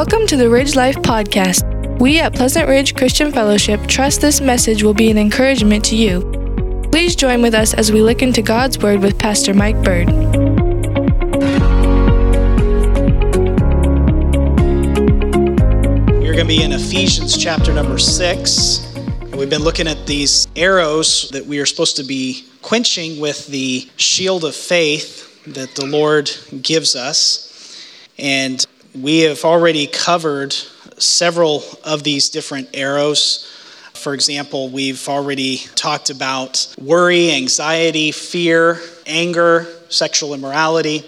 Welcome 0.00 0.26
to 0.28 0.36
the 0.38 0.48
Ridge 0.48 0.76
Life 0.76 0.96
Podcast. 0.96 2.00
We 2.00 2.20
at 2.20 2.34
Pleasant 2.34 2.66
Ridge 2.66 2.96
Christian 2.96 3.30
Fellowship 3.32 3.86
trust 3.86 4.22
this 4.22 4.40
message 4.40 4.82
will 4.82 4.94
be 4.94 5.10
an 5.10 5.18
encouragement 5.18 5.84
to 5.84 5.94
you. 5.94 6.22
Please 6.90 7.14
join 7.14 7.42
with 7.42 7.52
us 7.52 7.74
as 7.74 7.92
we 7.92 8.00
look 8.00 8.22
into 8.22 8.40
God's 8.40 8.78
Word 8.78 9.00
with 9.00 9.18
Pastor 9.18 9.52
Mike 9.52 9.76
Bird. 9.84 10.08
We're 16.16 16.32
going 16.32 16.38
to 16.38 16.44
be 16.46 16.62
in 16.62 16.72
Ephesians 16.72 17.36
chapter 17.36 17.70
number 17.74 17.98
six. 17.98 18.82
And 18.96 19.36
we've 19.36 19.50
been 19.50 19.64
looking 19.64 19.86
at 19.86 20.06
these 20.06 20.48
arrows 20.56 21.28
that 21.32 21.44
we 21.44 21.60
are 21.60 21.66
supposed 21.66 21.96
to 21.96 22.04
be 22.04 22.46
quenching 22.62 23.20
with 23.20 23.48
the 23.48 23.86
shield 23.96 24.46
of 24.46 24.56
faith 24.56 25.44
that 25.44 25.74
the 25.74 25.84
Lord 25.84 26.30
gives 26.62 26.96
us. 26.96 27.48
And 28.18 28.64
we 28.94 29.20
have 29.20 29.44
already 29.44 29.86
covered 29.86 30.52
several 30.98 31.62
of 31.84 32.02
these 32.02 32.28
different 32.28 32.68
arrows. 32.74 33.46
For 33.94 34.14
example, 34.14 34.68
we've 34.68 35.08
already 35.08 35.58
talked 35.74 36.10
about 36.10 36.74
worry, 36.80 37.32
anxiety, 37.32 38.12
fear, 38.12 38.80
anger, 39.06 39.66
sexual 39.88 40.34
immorality. 40.34 41.04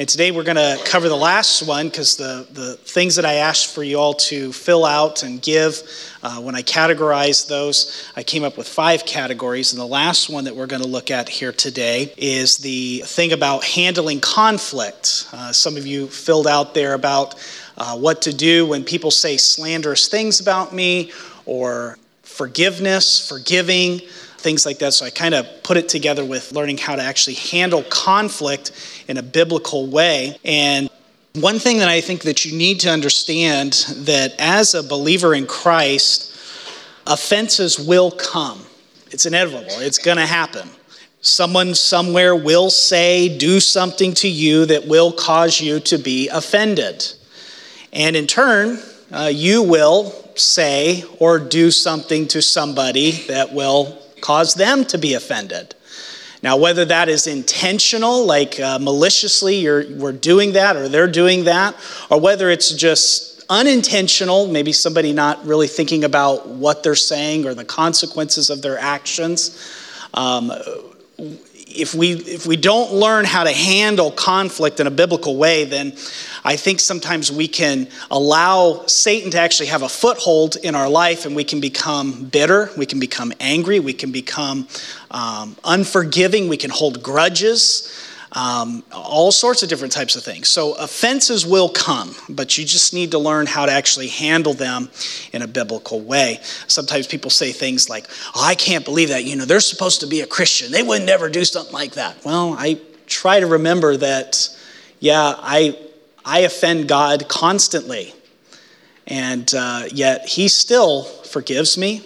And 0.00 0.08
today 0.08 0.30
we're 0.30 0.44
going 0.44 0.56
to 0.56 0.82
cover 0.86 1.10
the 1.10 1.14
last 1.14 1.60
one 1.60 1.90
because 1.90 2.16
the, 2.16 2.46
the 2.52 2.76
things 2.76 3.16
that 3.16 3.26
I 3.26 3.34
asked 3.34 3.74
for 3.74 3.82
you 3.82 3.98
all 3.98 4.14
to 4.14 4.50
fill 4.50 4.86
out 4.86 5.24
and 5.24 5.42
give, 5.42 5.82
uh, 6.22 6.40
when 6.40 6.54
I 6.54 6.62
categorized 6.62 7.48
those, 7.48 8.10
I 8.16 8.22
came 8.22 8.42
up 8.42 8.56
with 8.56 8.66
five 8.66 9.04
categories. 9.04 9.74
And 9.74 9.78
the 9.78 9.84
last 9.84 10.30
one 10.30 10.44
that 10.44 10.56
we're 10.56 10.68
going 10.68 10.80
to 10.80 10.88
look 10.88 11.10
at 11.10 11.28
here 11.28 11.52
today 11.52 12.14
is 12.16 12.56
the 12.56 13.02
thing 13.04 13.32
about 13.32 13.62
handling 13.62 14.20
conflict. 14.20 15.28
Uh, 15.34 15.52
some 15.52 15.76
of 15.76 15.86
you 15.86 16.06
filled 16.06 16.46
out 16.46 16.72
there 16.72 16.94
about 16.94 17.34
uh, 17.76 17.94
what 17.94 18.22
to 18.22 18.32
do 18.32 18.64
when 18.64 18.84
people 18.84 19.10
say 19.10 19.36
slanderous 19.36 20.08
things 20.08 20.40
about 20.40 20.72
me 20.74 21.12
or 21.44 21.98
forgiveness, 22.22 23.28
forgiving 23.28 24.00
things 24.40 24.66
like 24.66 24.78
that. 24.80 24.92
So 24.94 25.06
I 25.06 25.10
kind 25.10 25.34
of 25.34 25.46
put 25.62 25.76
it 25.76 25.88
together 25.88 26.24
with 26.24 26.52
learning 26.52 26.78
how 26.78 26.96
to 26.96 27.02
actually 27.02 27.34
handle 27.34 27.82
conflict 27.84 28.72
in 29.08 29.16
a 29.16 29.22
biblical 29.22 29.86
way. 29.86 30.36
And 30.44 30.90
one 31.34 31.58
thing 31.58 31.78
that 31.78 31.88
I 31.88 32.00
think 32.00 32.22
that 32.22 32.44
you 32.44 32.56
need 32.56 32.80
to 32.80 32.90
understand 32.90 33.84
that 33.98 34.34
as 34.38 34.74
a 34.74 34.82
believer 34.82 35.34
in 35.34 35.46
Christ, 35.46 36.36
offenses 37.06 37.78
will 37.78 38.10
come. 38.10 38.60
It's 39.12 39.26
inevitable. 39.26 39.80
It's 39.80 39.98
going 39.98 40.16
to 40.16 40.26
happen. 40.26 40.68
Someone 41.20 41.74
somewhere 41.74 42.34
will 42.34 42.70
say, 42.70 43.36
do 43.36 43.60
something 43.60 44.14
to 44.14 44.28
you 44.28 44.66
that 44.66 44.86
will 44.86 45.12
cause 45.12 45.60
you 45.60 45.78
to 45.80 45.98
be 45.98 46.28
offended. 46.28 47.04
And 47.92 48.16
in 48.16 48.26
turn, 48.26 48.78
uh, 49.12 49.30
you 49.32 49.62
will 49.62 50.12
say 50.36 51.04
or 51.18 51.38
do 51.38 51.70
something 51.70 52.26
to 52.28 52.40
somebody 52.40 53.10
that 53.28 53.52
will 53.52 53.98
cause 54.20 54.54
them 54.54 54.84
to 54.86 54.98
be 54.98 55.14
offended. 55.14 55.74
Now, 56.42 56.56
whether 56.56 56.84
that 56.86 57.08
is 57.08 57.26
intentional, 57.26 58.24
like 58.24 58.58
uh, 58.58 58.78
maliciously 58.78 59.56
you're, 59.56 59.84
we're 59.96 60.12
doing 60.12 60.52
that 60.52 60.76
or 60.76 60.88
they're 60.88 61.06
doing 61.06 61.44
that, 61.44 61.74
or 62.10 62.18
whether 62.18 62.48
it's 62.48 62.72
just 62.72 63.44
unintentional, 63.50 64.46
maybe 64.46 64.72
somebody 64.72 65.12
not 65.12 65.44
really 65.44 65.66
thinking 65.66 66.04
about 66.04 66.48
what 66.48 66.82
they're 66.82 66.94
saying 66.94 67.46
or 67.46 67.52
the 67.52 67.64
consequences 67.64 68.48
of 68.48 68.62
their 68.62 68.78
actions. 68.78 69.58
Um, 70.14 70.52
if 71.70 71.94
we 71.94 72.12
if 72.12 72.46
we 72.46 72.56
don't 72.56 72.92
learn 72.92 73.24
how 73.24 73.44
to 73.44 73.52
handle 73.52 74.10
conflict 74.10 74.80
in 74.80 74.86
a 74.86 74.90
biblical 74.90 75.36
way 75.36 75.64
then 75.64 75.92
i 76.44 76.56
think 76.56 76.80
sometimes 76.80 77.30
we 77.30 77.46
can 77.46 77.88
allow 78.10 78.84
satan 78.86 79.30
to 79.30 79.38
actually 79.38 79.66
have 79.66 79.82
a 79.82 79.88
foothold 79.88 80.56
in 80.56 80.74
our 80.74 80.88
life 80.88 81.26
and 81.26 81.34
we 81.36 81.44
can 81.44 81.60
become 81.60 82.24
bitter 82.24 82.70
we 82.76 82.86
can 82.86 82.98
become 82.98 83.32
angry 83.40 83.80
we 83.80 83.92
can 83.92 84.10
become 84.10 84.66
um, 85.10 85.56
unforgiving 85.64 86.48
we 86.48 86.56
can 86.56 86.70
hold 86.70 87.02
grudges 87.02 88.09
um, 88.32 88.84
all 88.92 89.32
sorts 89.32 89.62
of 89.62 89.68
different 89.68 89.92
types 89.92 90.14
of 90.14 90.22
things. 90.22 90.48
So 90.48 90.74
offenses 90.74 91.44
will 91.44 91.68
come, 91.68 92.14
but 92.28 92.56
you 92.56 92.64
just 92.64 92.94
need 92.94 93.10
to 93.10 93.18
learn 93.18 93.46
how 93.46 93.66
to 93.66 93.72
actually 93.72 94.08
handle 94.08 94.54
them 94.54 94.88
in 95.32 95.42
a 95.42 95.48
biblical 95.48 96.00
way. 96.00 96.38
Sometimes 96.68 97.06
people 97.06 97.30
say 97.30 97.52
things 97.52 97.88
like, 97.88 98.06
oh, 98.34 98.44
I 98.44 98.54
can't 98.54 98.84
believe 98.84 99.08
that. 99.08 99.24
You 99.24 99.36
know, 99.36 99.44
they're 99.44 99.60
supposed 99.60 100.00
to 100.00 100.06
be 100.06 100.20
a 100.20 100.26
Christian. 100.26 100.70
They 100.70 100.82
would 100.82 101.02
never 101.02 101.28
do 101.28 101.44
something 101.44 101.72
like 101.72 101.92
that. 101.92 102.24
Well, 102.24 102.54
I 102.56 102.80
try 103.06 103.40
to 103.40 103.46
remember 103.46 103.96
that, 103.96 104.48
yeah, 105.00 105.34
I, 105.38 105.76
I 106.24 106.40
offend 106.40 106.86
God 106.88 107.28
constantly. 107.28 108.14
And 109.08 109.52
uh, 109.52 109.84
yet 109.90 110.28
he 110.28 110.46
still 110.46 111.02
forgives 111.02 111.76
me. 111.76 112.02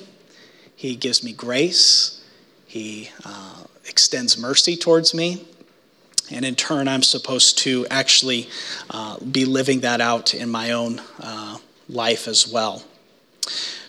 He 0.74 0.96
gives 0.96 1.22
me 1.22 1.34
grace. 1.34 2.24
He 2.66 3.10
uh, 3.26 3.64
extends 3.86 4.38
mercy 4.38 4.76
towards 4.76 5.12
me. 5.12 5.46
And 6.30 6.44
in 6.44 6.54
turn, 6.54 6.88
I'm 6.88 7.02
supposed 7.02 7.58
to 7.58 7.86
actually 7.90 8.48
uh, 8.90 9.18
be 9.18 9.44
living 9.44 9.80
that 9.80 10.00
out 10.00 10.34
in 10.34 10.48
my 10.48 10.72
own 10.72 11.00
uh, 11.20 11.58
life 11.88 12.26
as 12.28 12.48
well. 12.48 12.82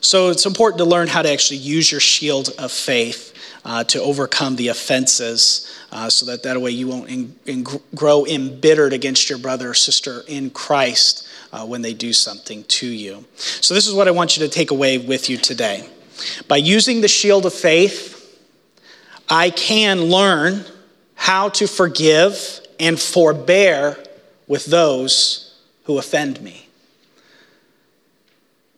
So 0.01 0.29
it's 0.29 0.45
important 0.45 0.79
to 0.79 0.85
learn 0.85 1.07
how 1.07 1.21
to 1.21 1.31
actually 1.31 1.57
use 1.57 1.91
your 1.91 2.01
shield 2.01 2.49
of 2.59 2.71
faith 2.71 3.33
uh, 3.63 3.83
to 3.85 4.01
overcome 4.01 4.55
the 4.55 4.67
offenses 4.67 5.75
uh, 5.91 6.09
so 6.09 6.27
that 6.27 6.43
that 6.43 6.61
way 6.61 6.71
you 6.71 6.87
won't 6.87 7.09
in, 7.09 7.35
in, 7.45 7.65
grow 7.95 8.25
embittered 8.25 8.93
against 8.93 9.29
your 9.29 9.39
brother 9.39 9.71
or 9.71 9.73
sister 9.73 10.23
in 10.27 10.51
Christ 10.51 11.27
uh, 11.51 11.65
when 11.65 11.81
they 11.81 11.93
do 11.93 12.13
something 12.13 12.63
to 12.65 12.87
you. 12.87 13.25
So, 13.35 13.73
this 13.73 13.87
is 13.87 13.93
what 13.93 14.07
I 14.07 14.11
want 14.11 14.37
you 14.37 14.45
to 14.45 14.49
take 14.49 14.71
away 14.71 14.99
with 14.99 15.29
you 15.29 15.37
today. 15.37 15.89
By 16.47 16.57
using 16.57 17.01
the 17.01 17.07
shield 17.07 17.45
of 17.45 17.53
faith, 17.53 18.11
I 19.27 19.49
can 19.49 20.01
learn 20.03 20.65
how 21.15 21.49
to 21.49 21.67
forgive 21.67 22.61
and 22.79 22.99
forbear 22.99 23.97
with 24.47 24.65
those 24.65 25.55
who 25.85 25.97
offend 25.97 26.41
me. 26.41 26.67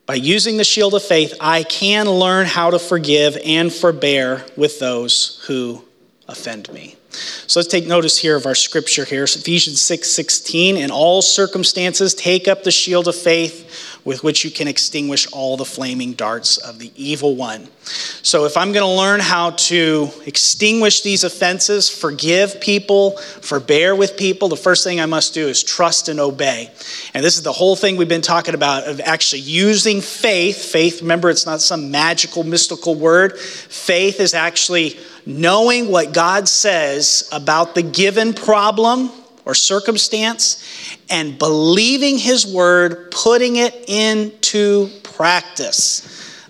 By 0.05 0.15
using 0.15 0.55
the 0.55 0.63
shield 0.63 0.93
of 0.93 1.03
faith, 1.03 1.33
I 1.41 1.63
can 1.63 2.09
learn 2.09 2.45
how 2.45 2.69
to 2.69 2.79
forgive 2.79 3.37
and 3.43 3.73
forbear 3.73 4.45
with 4.55 4.79
those 4.79 5.43
who 5.47 5.83
offend 6.29 6.71
me. 6.71 6.95
So 7.11 7.59
let's 7.59 7.71
take 7.71 7.87
notice 7.87 8.17
here 8.17 8.35
of 8.35 8.45
our 8.45 8.55
scripture 8.55 9.03
here. 9.03 9.23
Ephesians 9.23 9.81
6 9.81 10.09
16. 10.09 10.77
In 10.77 10.91
all 10.91 11.21
circumstances, 11.21 12.13
take 12.13 12.47
up 12.47 12.63
the 12.63 12.71
shield 12.71 13.07
of 13.07 13.15
faith 13.15 13.96
with 14.07 14.23
which 14.23 14.45
you 14.45 14.49
can 14.49 14.69
extinguish 14.69 15.27
all 15.33 15.57
the 15.57 15.65
flaming 15.65 16.13
darts 16.13 16.55
of 16.55 16.79
the 16.79 16.89
evil 16.95 17.35
one. 17.35 17.67
So, 18.21 18.45
if 18.45 18.55
I'm 18.55 18.71
going 18.71 18.85
to 18.85 18.97
learn 18.97 19.19
how 19.19 19.49
to 19.49 20.09
extinguish 20.25 21.01
these 21.01 21.25
offenses, 21.25 21.89
forgive 21.89 22.61
people, 22.61 23.17
forbear 23.17 23.93
with 23.93 24.15
people, 24.15 24.47
the 24.47 24.55
first 24.55 24.85
thing 24.85 25.01
I 25.01 25.07
must 25.07 25.33
do 25.33 25.49
is 25.49 25.61
trust 25.61 26.07
and 26.07 26.21
obey. 26.21 26.71
And 27.13 27.21
this 27.21 27.35
is 27.35 27.43
the 27.43 27.51
whole 27.51 27.75
thing 27.75 27.97
we've 27.97 28.07
been 28.07 28.21
talking 28.21 28.55
about 28.55 28.85
of 28.85 29.01
actually 29.01 29.41
using 29.41 29.99
faith. 29.99 30.71
Faith, 30.71 31.01
remember, 31.01 31.29
it's 31.29 31.45
not 31.45 31.59
some 31.59 31.91
magical, 31.91 32.45
mystical 32.45 32.95
word. 32.95 33.37
Faith 33.37 34.21
is 34.21 34.33
actually 34.33 34.97
knowing 35.25 35.91
what 35.91 36.13
God 36.13 36.47
says 36.47 37.27
about 37.33 37.75
the 37.75 37.83
given 37.83 38.33
problem 38.33 39.11
or 39.47 39.55
circumstance 39.55 40.61
and 41.09 41.39
believing 41.39 42.17
his 42.17 42.45
word, 42.45 43.09
putting 43.11 43.55
it 43.55 43.85
into 43.87 44.89
practice. 45.03 46.03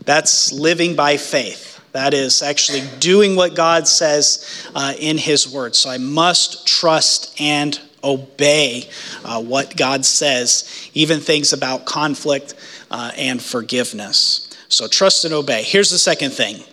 That's 0.03 0.51
living 0.51 0.95
by 0.95 1.17
faith. 1.17 1.79
That 1.91 2.15
is 2.15 2.41
actually 2.41 2.81
doing 2.99 3.35
what 3.35 3.53
God 3.53 3.87
says 3.87 4.67
uh, 4.73 4.93
in 4.99 5.19
his 5.19 5.47
word. 5.47 5.75
So 5.75 5.91
I 5.91 5.99
must 5.99 6.65
trust 6.65 7.39
and 7.39 7.79
obey 8.03 8.89
uh, 9.23 9.43
what 9.43 9.77
God 9.77 10.03
says, 10.03 10.89
even 10.95 11.19
things 11.19 11.53
about 11.53 11.85
conflict 11.85 12.55
uh, 12.89 13.11
and 13.15 13.39
forgiveness. 13.39 14.49
So 14.69 14.87
trust 14.87 15.23
and 15.23 15.35
obey. 15.35 15.61
Here's 15.61 15.91
the 15.91 15.99
second 15.99 16.31
thing 16.31 16.63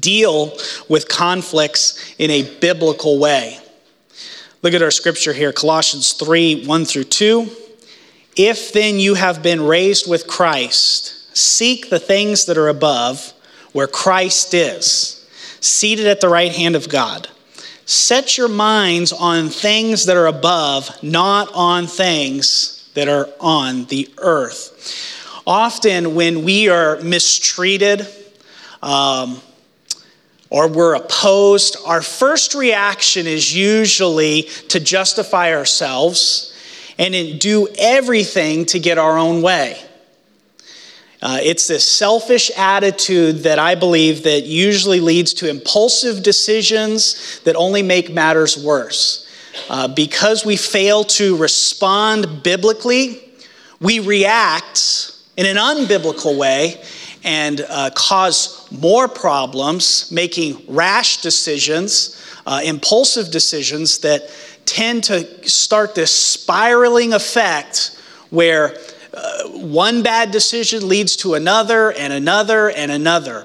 deal 0.00 0.56
with 0.88 1.08
conflicts 1.08 2.14
in 2.18 2.30
a 2.30 2.58
biblical 2.58 3.18
way. 3.18 3.60
Look 4.66 4.74
at 4.74 4.82
our 4.82 4.90
scripture 4.90 5.32
here 5.32 5.52
Colossians 5.52 6.14
3 6.14 6.66
1 6.66 6.84
through 6.86 7.04
2. 7.04 7.48
If 8.34 8.72
then 8.72 8.98
you 8.98 9.14
have 9.14 9.40
been 9.40 9.62
raised 9.62 10.10
with 10.10 10.26
Christ, 10.26 11.36
seek 11.36 11.88
the 11.88 12.00
things 12.00 12.46
that 12.46 12.58
are 12.58 12.66
above, 12.66 13.32
where 13.70 13.86
Christ 13.86 14.54
is, 14.54 15.24
seated 15.60 16.08
at 16.08 16.20
the 16.20 16.28
right 16.28 16.50
hand 16.50 16.74
of 16.74 16.88
God. 16.88 17.28
Set 17.84 18.36
your 18.36 18.48
minds 18.48 19.12
on 19.12 19.50
things 19.50 20.06
that 20.06 20.16
are 20.16 20.26
above, 20.26 20.90
not 21.00 21.48
on 21.54 21.86
things 21.86 22.90
that 22.94 23.08
are 23.08 23.28
on 23.38 23.84
the 23.84 24.12
earth. 24.18 25.40
Often, 25.46 26.16
when 26.16 26.42
we 26.42 26.68
are 26.68 27.00
mistreated, 27.02 28.04
um, 28.82 29.40
or 30.50 30.68
we're 30.68 30.94
opposed, 30.94 31.76
our 31.84 32.02
first 32.02 32.54
reaction 32.54 33.26
is 33.26 33.54
usually 33.54 34.42
to 34.68 34.80
justify 34.80 35.54
ourselves 35.54 36.52
and 36.98 37.40
do 37.40 37.68
everything 37.78 38.64
to 38.66 38.78
get 38.78 38.98
our 38.98 39.18
own 39.18 39.42
way. 39.42 39.78
Uh, 41.22 41.40
it's 41.42 41.66
this 41.66 41.88
selfish 41.88 42.50
attitude 42.56 43.38
that 43.38 43.58
I 43.58 43.74
believe 43.74 44.22
that 44.24 44.44
usually 44.44 45.00
leads 45.00 45.34
to 45.34 45.48
impulsive 45.48 46.22
decisions 46.22 47.40
that 47.40 47.56
only 47.56 47.82
make 47.82 48.12
matters 48.12 48.56
worse. 48.56 49.26
Uh, 49.68 49.88
because 49.88 50.44
we 50.44 50.56
fail 50.56 51.02
to 51.02 51.36
respond 51.36 52.42
biblically, 52.42 53.22
we 53.80 53.98
react 54.00 55.12
in 55.36 55.46
an 55.46 55.56
unbiblical 55.56 56.38
way 56.38 56.82
and 57.26 57.66
uh, 57.68 57.90
cause 57.90 58.70
more 58.70 59.08
problems, 59.08 60.10
making 60.12 60.62
rash 60.68 61.20
decisions, 61.22 62.24
uh, 62.46 62.60
impulsive 62.64 63.32
decisions 63.32 63.98
that 63.98 64.30
tend 64.64 65.02
to 65.02 65.48
start 65.48 65.96
this 65.96 66.12
spiraling 66.12 67.12
effect 67.12 68.00
where 68.30 68.78
uh, 69.12 69.48
one 69.48 70.04
bad 70.04 70.30
decision 70.30 70.88
leads 70.88 71.16
to 71.16 71.34
another 71.34 71.90
and 71.92 72.12
another 72.12 72.70
and 72.70 72.92
another. 72.92 73.44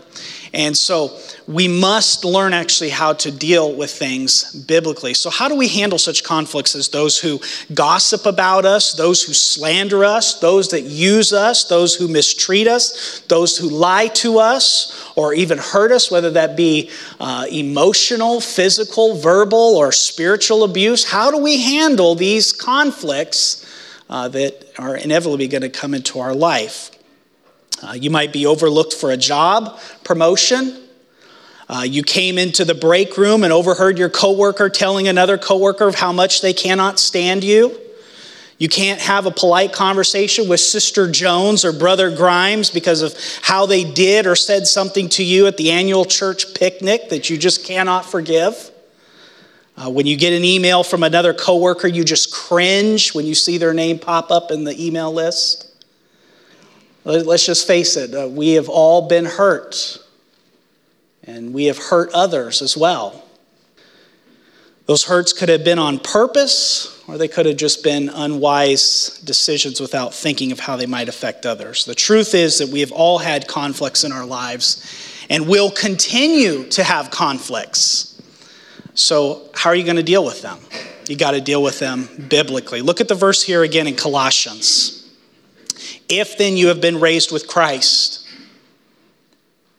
And 0.53 0.77
so 0.77 1.17
we 1.51 1.67
must 1.67 2.23
learn 2.23 2.53
actually 2.53 2.89
how 2.89 3.13
to 3.13 3.31
deal 3.31 3.73
with 3.73 3.91
things 3.91 4.53
biblically. 4.53 5.13
So, 5.13 5.29
how 5.29 5.49
do 5.49 5.55
we 5.55 5.67
handle 5.67 5.99
such 5.99 6.23
conflicts 6.23 6.75
as 6.75 6.89
those 6.89 7.19
who 7.19 7.41
gossip 7.73 8.25
about 8.25 8.63
us, 8.63 8.93
those 8.93 9.21
who 9.21 9.33
slander 9.33 10.05
us, 10.05 10.39
those 10.39 10.69
that 10.69 10.81
use 10.81 11.33
us, 11.33 11.65
those 11.65 11.95
who 11.95 12.07
mistreat 12.07 12.67
us, 12.67 13.19
those 13.27 13.57
who 13.57 13.69
lie 13.69 14.07
to 14.07 14.39
us, 14.39 15.11
or 15.15 15.33
even 15.33 15.57
hurt 15.57 15.91
us, 15.91 16.09
whether 16.09 16.31
that 16.31 16.55
be 16.55 16.89
uh, 17.19 17.45
emotional, 17.51 18.39
physical, 18.39 19.15
verbal, 19.15 19.75
or 19.75 19.91
spiritual 19.91 20.63
abuse? 20.63 21.09
How 21.09 21.31
do 21.31 21.37
we 21.37 21.61
handle 21.61 22.15
these 22.15 22.53
conflicts 22.53 23.65
uh, 24.09 24.29
that 24.29 24.71
are 24.79 24.95
inevitably 24.95 25.49
going 25.49 25.63
to 25.63 25.69
come 25.69 25.93
into 25.93 26.19
our 26.19 26.33
life? 26.33 26.91
Uh, 27.83 27.93
you 27.93 28.09
might 28.09 28.31
be 28.31 28.45
overlooked 28.45 28.93
for 28.93 29.11
a 29.11 29.17
job 29.17 29.79
promotion. 30.03 30.80
Uh, 31.71 31.83
you 31.83 32.03
came 32.03 32.37
into 32.37 32.65
the 32.65 32.75
break 32.75 33.17
room 33.17 33.45
and 33.45 33.53
overheard 33.53 33.97
your 33.97 34.09
coworker 34.09 34.69
telling 34.69 35.07
another 35.07 35.37
coworker 35.37 35.87
of 35.87 35.95
how 35.95 36.11
much 36.11 36.41
they 36.41 36.51
cannot 36.51 36.99
stand 36.99 37.45
you. 37.45 37.79
You 38.57 38.67
can't 38.67 38.99
have 38.99 39.25
a 39.25 39.31
polite 39.31 39.71
conversation 39.71 40.49
with 40.49 40.59
Sister 40.59 41.09
Jones 41.09 41.63
or 41.63 41.71
Brother 41.71 42.13
Grimes 42.13 42.69
because 42.69 43.01
of 43.01 43.15
how 43.41 43.67
they 43.67 43.85
did 43.85 44.27
or 44.27 44.35
said 44.35 44.67
something 44.67 45.07
to 45.09 45.23
you 45.23 45.47
at 45.47 45.55
the 45.55 45.71
annual 45.71 46.03
church 46.03 46.53
picnic 46.53 47.07
that 47.09 47.29
you 47.29 47.37
just 47.37 47.65
cannot 47.65 48.05
forgive. 48.05 48.69
Uh, 49.77 49.89
when 49.89 50.05
you 50.05 50.17
get 50.17 50.33
an 50.33 50.43
email 50.43 50.83
from 50.83 51.03
another 51.03 51.33
coworker, 51.33 51.87
you 51.87 52.03
just 52.03 52.33
cringe 52.33 53.15
when 53.15 53.25
you 53.25 53.33
see 53.33 53.57
their 53.57 53.73
name 53.73 53.97
pop 53.97 54.29
up 54.29 54.51
in 54.51 54.65
the 54.65 54.85
email 54.85 55.13
list. 55.13 55.73
Let's 57.05 57.45
just 57.45 57.65
face 57.65 57.95
it, 57.95 58.13
uh, 58.13 58.27
we 58.27 58.55
have 58.55 58.67
all 58.67 59.07
been 59.07 59.25
hurt, 59.25 59.97
and 61.23 61.53
we 61.53 61.65
have 61.65 61.77
hurt 61.77 62.11
others 62.13 62.61
as 62.61 62.75
well. 62.75 63.23
Those 64.85 65.05
hurts 65.05 65.31
could 65.31 65.49
have 65.49 65.63
been 65.63 65.79
on 65.79 65.99
purpose, 65.99 67.01
or 67.07 67.17
they 67.17 67.27
could 67.27 67.45
have 67.45 67.57
just 67.57 67.83
been 67.83 68.09
unwise 68.09 69.21
decisions 69.23 69.79
without 69.79 70.13
thinking 70.13 70.51
of 70.51 70.59
how 70.59 70.75
they 70.75 70.85
might 70.85 71.07
affect 71.07 71.45
others. 71.45 71.85
The 71.85 71.95
truth 71.95 72.33
is 72.33 72.57
that 72.57 72.69
we 72.69 72.79
have 72.81 72.91
all 72.91 73.19
had 73.19 73.47
conflicts 73.47 74.03
in 74.03 74.11
our 74.11 74.25
lives 74.25 74.85
and 75.29 75.47
will 75.47 75.71
continue 75.71 76.65
to 76.71 76.83
have 76.83 77.11
conflicts. 77.11 78.21
So, 78.93 79.49
how 79.55 79.69
are 79.69 79.75
you 79.75 79.85
going 79.85 79.95
to 79.95 80.03
deal 80.03 80.25
with 80.25 80.41
them? 80.41 80.59
You 81.07 81.15
got 81.15 81.31
to 81.31 81.41
deal 81.41 81.63
with 81.63 81.79
them 81.79 82.09
biblically. 82.27 82.81
Look 82.81 82.99
at 82.99 83.07
the 83.07 83.15
verse 83.15 83.41
here 83.41 83.63
again 83.63 83.87
in 83.87 83.95
Colossians. 83.95 85.09
If 86.09 86.37
then 86.37 86.57
you 86.57 86.67
have 86.67 86.81
been 86.81 86.99
raised 86.99 87.31
with 87.31 87.47
Christ, 87.47 88.20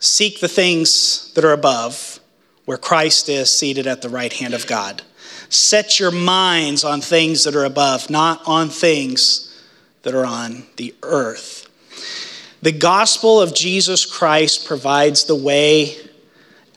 seek 0.02 0.40
the 0.40 0.48
things 0.48 1.32
that 1.34 1.44
are 1.44 1.52
above, 1.52 2.18
where 2.64 2.76
Christ 2.76 3.28
is 3.28 3.56
seated 3.56 3.86
at 3.86 4.02
the 4.02 4.08
right 4.08 4.32
hand 4.32 4.52
of 4.52 4.66
God. 4.66 5.00
Set 5.48 6.00
your 6.00 6.10
minds 6.10 6.82
on 6.82 7.00
things 7.00 7.44
that 7.44 7.54
are 7.54 7.64
above, 7.64 8.10
not 8.10 8.42
on 8.44 8.68
things 8.68 9.62
that 10.02 10.12
are 10.12 10.26
on 10.26 10.64
the 10.76 10.92
earth. 11.04 11.68
The 12.62 12.72
gospel 12.72 13.40
of 13.40 13.54
Jesus 13.54 14.04
Christ 14.04 14.66
provides 14.66 15.24
the 15.24 15.36
way 15.36 15.96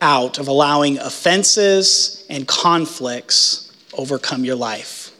out 0.01 0.37
of 0.37 0.47
allowing 0.47 0.99
offenses 0.99 2.27
and 2.29 2.47
conflicts 2.47 3.75
overcome 3.97 4.45
your 4.45 4.55
life. 4.55 5.11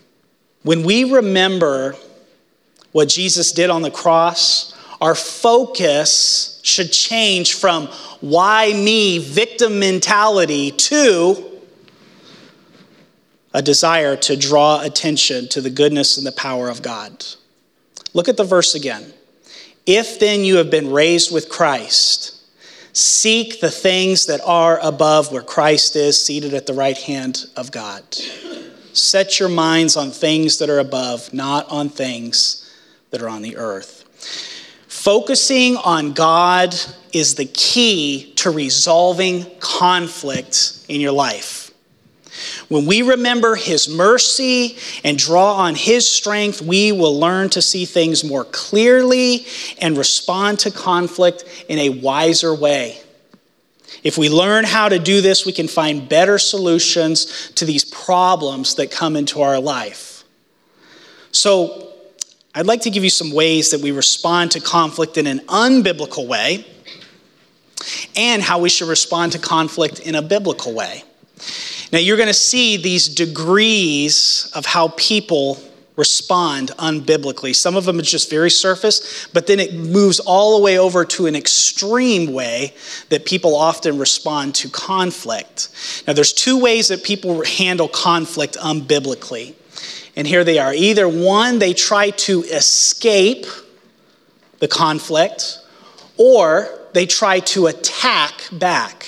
When 0.62 0.84
we 0.84 1.12
remember 1.12 1.96
what 2.92 3.10
Jesus 3.10 3.52
did 3.52 3.72
on 3.72 3.82
the 3.82 3.90
cross, 3.90 4.76
our 5.02 5.16
focus 5.16 6.55
should 6.66 6.92
change 6.92 7.54
from 7.54 7.86
why 8.22 8.74
me 8.74 9.20
victim 9.20 9.78
mentality 9.78 10.72
to 10.72 11.52
a 13.54 13.62
desire 13.62 14.16
to 14.16 14.36
draw 14.36 14.82
attention 14.82 15.48
to 15.48 15.62
the 15.62 15.70
goodness 15.70 16.18
and 16.18 16.26
the 16.26 16.32
power 16.32 16.68
of 16.68 16.82
God. 16.82 17.24
Look 18.14 18.28
at 18.28 18.36
the 18.36 18.44
verse 18.44 18.74
again. 18.74 19.14
If 19.86 20.20
then 20.20 20.44
you 20.44 20.58
have 20.58 20.72
been 20.72 20.92
raised 20.92 21.32
with 21.32 21.50
Christ, 21.50 22.42
seek 22.94 23.62
the 23.62 23.70
things 23.70 24.26
that 24.26 24.42
are 24.44 24.80
above 24.82 25.32
where 25.32 25.44
Christ 25.44 25.96
is 25.96 26.24
seated 26.26 26.56
at 26.56 26.66
the 26.66 26.74
right 26.74 26.98
hand 26.98 27.46
of 27.56 27.72
God. 27.72 28.04
Set 28.94 29.40
your 29.40 29.50
minds 29.50 29.96
on 29.96 30.10
things 30.10 30.58
that 30.58 30.70
are 30.70 30.80
above, 30.80 31.32
not 31.32 31.70
on 31.70 31.90
things 31.90 32.68
that 33.12 33.22
are 33.22 33.30
on 33.30 33.44
the 33.44 33.56
earth. 33.56 34.02
Focusing 35.06 35.78
on 35.78 36.14
God 36.14 36.74
is 37.14 37.36
the 37.36 37.46
key 37.46 38.34
to 38.38 38.50
resolving 38.50 39.46
conflict 39.60 40.84
in 40.90 41.00
your 41.00 41.12
life. 41.12 41.70
When 42.70 42.88
we 42.88 43.04
remember 43.04 43.54
His 43.54 43.88
mercy 43.88 44.80
and 45.04 45.16
draw 45.16 45.58
on 45.58 45.76
His 45.76 46.10
strength, 46.10 46.60
we 46.60 46.92
will 46.92 47.20
learn 47.20 47.52
to 47.52 47.62
see 47.62 47.86
things 47.86 48.24
more 48.24 48.46
clearly 48.46 49.46
and 49.80 49.96
respond 49.96 50.58
to 50.62 50.72
conflict 50.72 51.46
in 51.70 51.78
a 51.78 51.90
wiser 51.90 52.56
way. 52.56 53.00
If 54.04 54.18
we 54.18 54.28
learn 54.28 54.66
how 54.66 54.90
to 54.90 54.98
do 54.98 55.22
this, 55.22 55.46
we 55.46 55.54
can 55.54 55.68
find 55.68 56.10
better 56.10 56.40
solutions 56.40 57.52
to 57.58 57.66
these 57.66 57.86
problems 57.86 58.74
that 58.74 58.90
come 58.90 59.16
into 59.16 59.44
our 59.44 59.60
life. 59.60 60.24
So, 61.32 61.85
I'd 62.58 62.66
like 62.66 62.82
to 62.82 62.90
give 62.90 63.04
you 63.04 63.10
some 63.10 63.32
ways 63.32 63.72
that 63.72 63.82
we 63.82 63.92
respond 63.92 64.52
to 64.52 64.62
conflict 64.62 65.18
in 65.18 65.28
an 65.28 65.40
unbiblical 65.40 66.26
way 66.26 66.66
and 68.16 68.42
how 68.42 68.60
we 68.60 68.70
should 68.70 68.88
respond 68.88 69.34
to 69.34 69.40
conflict 69.40 70.00
in 70.00 70.16
a 70.16 70.22
biblical 70.22 70.74
way. 70.74 71.04
Now, 71.92 72.00
you're 72.00 72.16
going 72.16 72.28
to 72.28 72.34
see 72.34 72.78
these 72.78 73.10
degrees 73.10 74.50
of 74.56 74.66
how 74.66 74.94
people 74.96 75.60
respond 75.98 76.72
unbiblically. 76.80 77.54
Some 77.54 77.76
of 77.76 77.84
them 77.84 78.00
are 78.00 78.04
just 78.04 78.30
very 78.30 78.50
surface, 78.50 79.28
but 79.34 79.48
then 79.48 79.60
it 79.60 79.74
moves 79.74 80.22
all 80.22 80.58
the 80.58 80.64
way 80.64 80.80
over 80.80 81.04
to 81.04 81.26
an 81.26 81.36
extreme 81.36 82.32
way 82.32 82.74
that 83.10 83.26
people 83.26 83.54
often 83.54 83.98
respond 83.98 84.56
to 84.56 84.70
conflict. 84.70 86.04
Now, 86.08 86.14
there's 86.14 86.32
two 86.32 86.58
ways 86.58 86.88
that 86.88 87.04
people 87.04 87.44
handle 87.44 87.90
conflict 87.90 88.56
unbiblically. 88.56 89.56
And 90.16 90.26
here 90.26 90.44
they 90.44 90.60
are. 90.60 90.74
Either 90.74 91.08
one, 91.08 91.60
they 91.60 91.74
try 91.74 92.12
to 92.12 92.44
escape 92.44 93.46
the 94.60 94.68
conflict, 94.68 95.60
or 96.18 96.70
they 96.94 97.06
try 97.06 97.42
to 97.42 97.68
attack 97.68 98.48
back 98.52 99.06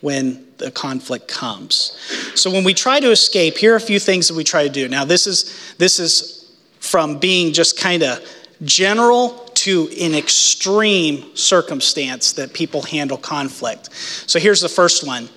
when 0.00 0.46
the 0.56 0.70
conflict 0.70 1.28
comes. 1.28 1.96
So 2.34 2.50
when 2.50 2.64
we 2.64 2.74
try 2.74 3.00
to 3.00 3.10
escape, 3.10 3.58
here 3.58 3.74
are 3.74 3.76
a 3.76 3.80
few 3.80 4.00
things 4.00 4.28
that 4.28 4.34
we 4.34 4.44
try 4.44 4.64
to 4.64 4.70
do. 4.70 4.88
Now, 4.88 5.04
this 5.04 5.26
is, 5.26 5.74
this 5.76 5.98
is 5.98 6.50
from 6.80 7.18
being 7.18 7.52
just 7.52 7.78
kind 7.78 8.02
of 8.02 8.26
general 8.62 9.30
to 9.54 9.88
an 10.00 10.14
extreme 10.14 11.36
circumstance 11.36 12.32
that 12.32 12.52
people 12.52 12.82
handle 12.82 13.16
conflict. 13.18 13.92
So 13.92 14.38
here's 14.38 14.60
the 14.60 14.68
first 14.68 15.06
one 15.06 15.28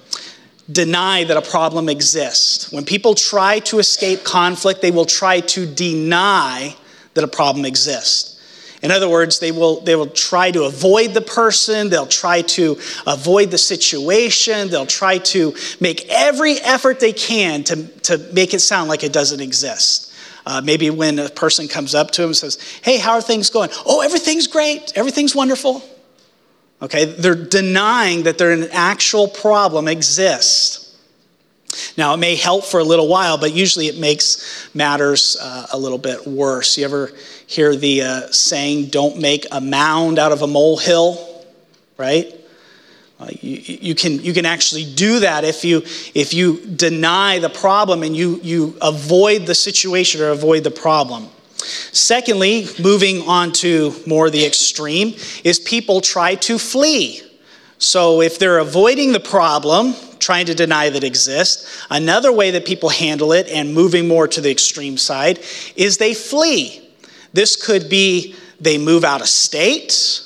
deny 0.69 1.23
that 1.23 1.37
a 1.37 1.41
problem 1.41 1.89
exists. 1.89 2.71
When 2.71 2.85
people 2.85 3.15
try 3.15 3.59
to 3.59 3.79
escape 3.79 4.23
conflict, 4.23 4.81
they 4.81 4.91
will 4.91 5.05
try 5.05 5.39
to 5.41 5.65
deny 5.65 6.75
that 7.13 7.23
a 7.23 7.27
problem 7.27 7.65
exists. 7.65 8.31
In 8.81 8.89
other 8.89 9.07
words, 9.07 9.39
they 9.39 9.51
will, 9.51 9.81
they 9.81 9.95
will 9.95 10.07
try 10.07 10.49
to 10.51 10.63
avoid 10.63 11.13
the 11.13 11.21
person, 11.21 11.89
they'll 11.89 12.07
try 12.07 12.41
to 12.41 12.77
avoid 13.05 13.51
the 13.51 13.57
situation, 13.57 14.69
they'll 14.69 14.87
try 14.87 15.19
to 15.19 15.53
make 15.79 16.07
every 16.09 16.53
effort 16.53 16.99
they 16.99 17.13
can 17.13 17.63
to, 17.65 17.87
to 17.99 18.17
make 18.33 18.53
it 18.53 18.59
sound 18.59 18.89
like 18.89 19.03
it 19.03 19.13
doesn't 19.13 19.39
exist. 19.39 20.11
Uh, 20.47 20.61
maybe 20.63 20.89
when 20.89 21.19
a 21.19 21.29
person 21.29 21.67
comes 21.67 21.93
up 21.93 22.09
to 22.11 22.21
them 22.21 22.29
and 22.29 22.37
says, 22.37 22.57
Hey, 22.81 22.97
how 22.97 23.13
are 23.13 23.21
things 23.21 23.51
going? 23.51 23.69
Oh, 23.85 24.01
everything's 24.01 24.47
great, 24.47 24.93
everything's 24.95 25.35
wonderful. 25.35 25.83
Okay, 26.81 27.05
they're 27.05 27.35
denying 27.35 28.23
that 28.23 28.37
there 28.37 28.51
an 28.51 28.69
actual 28.71 29.27
problem 29.27 29.87
exists. 29.87 30.97
Now, 31.95 32.13
it 32.13 32.17
may 32.17 32.35
help 32.35 32.65
for 32.65 32.79
a 32.79 32.83
little 32.83 33.07
while, 33.07 33.37
but 33.37 33.53
usually 33.53 33.87
it 33.87 33.97
makes 33.97 34.69
matters 34.73 35.37
uh, 35.39 35.67
a 35.71 35.77
little 35.77 35.97
bit 35.97 36.27
worse. 36.27 36.77
You 36.77 36.85
ever 36.85 37.11
hear 37.47 37.75
the 37.75 38.01
uh, 38.01 38.21
saying, 38.31 38.87
don't 38.87 39.19
make 39.19 39.45
a 39.51 39.61
mound 39.61 40.19
out 40.19 40.31
of 40.31 40.41
a 40.41 40.47
molehill, 40.47 41.45
right? 41.97 42.33
Uh, 43.19 43.27
you, 43.39 43.77
you, 43.79 43.95
can, 43.95 44.19
you 44.19 44.33
can 44.33 44.45
actually 44.45 44.83
do 44.83 45.19
that 45.19 45.43
if 45.43 45.63
you, 45.63 45.83
if 46.15 46.33
you 46.33 46.59
deny 46.65 47.37
the 47.39 47.49
problem 47.49 48.03
and 48.03 48.17
you, 48.17 48.39
you 48.41 48.75
avoid 48.81 49.45
the 49.45 49.55
situation 49.55 50.21
or 50.21 50.29
avoid 50.29 50.63
the 50.63 50.71
problem. 50.71 51.29
Secondly, 51.61 52.67
moving 52.81 53.21
on 53.27 53.51
to 53.53 53.93
more 54.05 54.29
the 54.29 54.45
extreme, 54.45 55.15
is 55.43 55.59
people 55.59 56.01
try 56.01 56.35
to 56.35 56.57
flee. 56.57 57.21
So 57.77 58.21
if 58.21 58.37
they're 58.37 58.59
avoiding 58.59 59.11
the 59.11 59.19
problem, 59.19 59.95
trying 60.19 60.45
to 60.45 60.55
deny 60.55 60.89
that 60.89 61.03
it 61.03 61.07
exists, 61.07 61.85
another 61.89 62.31
way 62.31 62.51
that 62.51 62.65
people 62.65 62.89
handle 62.89 63.33
it, 63.33 63.47
and 63.49 63.73
moving 63.73 64.07
more 64.07 64.27
to 64.27 64.39
the 64.39 64.51
extreme 64.51 64.97
side, 64.97 65.39
is 65.75 65.97
they 65.97 66.13
flee. 66.13 66.87
This 67.33 67.55
could 67.55 67.89
be 67.89 68.35
they 68.59 68.77
move 68.77 69.03
out 69.03 69.21
of 69.21 69.27
state, 69.27 70.21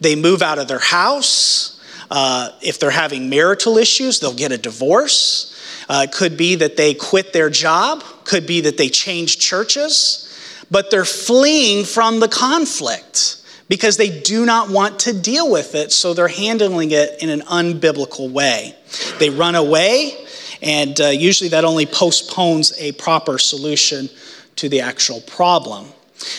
they 0.00 0.14
move 0.14 0.42
out 0.42 0.58
of 0.58 0.68
their 0.68 0.78
house. 0.78 1.74
Uh, 2.10 2.50
if 2.62 2.78
they're 2.78 2.90
having 2.90 3.28
marital 3.28 3.76
issues, 3.76 4.20
they'll 4.20 4.34
get 4.34 4.52
a 4.52 4.58
divorce. 4.58 5.54
Uh, 5.88 6.06
it 6.08 6.12
could 6.12 6.36
be 6.36 6.54
that 6.54 6.76
they 6.76 6.94
quit 6.94 7.32
their 7.32 7.50
job, 7.50 8.02
could 8.24 8.46
be 8.46 8.62
that 8.62 8.76
they 8.76 8.88
change 8.88 9.38
churches 9.38 10.27
but 10.70 10.90
they're 10.90 11.04
fleeing 11.04 11.84
from 11.84 12.20
the 12.20 12.28
conflict 12.28 13.42
because 13.68 13.96
they 13.96 14.20
do 14.20 14.46
not 14.46 14.70
want 14.70 15.00
to 15.00 15.12
deal 15.12 15.50
with 15.50 15.74
it, 15.74 15.92
so 15.92 16.14
they're 16.14 16.28
handling 16.28 16.90
it 16.90 17.22
in 17.22 17.28
an 17.28 17.40
unbiblical 17.42 18.30
way. 18.30 18.74
They 19.18 19.30
run 19.30 19.54
away, 19.54 20.14
and 20.62 20.98
uh, 21.00 21.06
usually 21.08 21.50
that 21.50 21.64
only 21.64 21.86
postpones 21.86 22.72
a 22.78 22.92
proper 22.92 23.38
solution 23.38 24.08
to 24.56 24.68
the 24.68 24.80
actual 24.80 25.20
problem. 25.20 25.86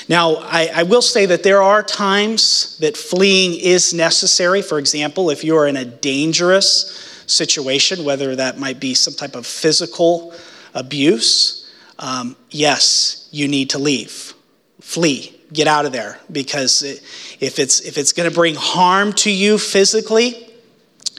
Now, 0.09 0.36
I, 0.38 0.69
I, 0.75 0.83
will 0.83 1.01
say 1.01 1.25
that 1.27 1.43
there 1.43 1.62
are 1.62 1.81
times 1.81 2.77
that 2.79 2.98
fleeing 2.98 3.57
is 3.57 3.93
necessary. 3.93 4.62
For 4.62 4.77
example, 4.77 5.29
if 5.29 5.41
you 5.43 5.55
are 5.55 5.67
in 5.67 5.77
a 5.77 5.86
dangerous 5.86 7.24
situation, 7.27 8.03
whether 8.03 8.36
that 8.36 8.57
might 8.57 8.81
be 8.81 8.93
some 8.93 9.13
type 9.13 9.36
of 9.36 9.45
physical 9.45 10.33
abuse, 10.74 11.68
um, 11.99 12.35
yes, 12.49 13.27
you 13.31 13.47
need 13.47 13.71
to 13.71 13.77
leave. 13.79 14.33
Flee. 14.81 15.35
Get 15.51 15.67
out 15.67 15.85
of 15.85 15.91
there 15.91 16.19
because 16.31 16.83
if 16.83 17.57
it's 17.57 17.81
if 17.81 17.97
it's 17.97 18.13
going 18.13 18.29
to 18.29 18.35
bring 18.35 18.53
harm 18.55 19.13
to 19.13 19.31
you 19.31 19.57
physically, 19.57 20.47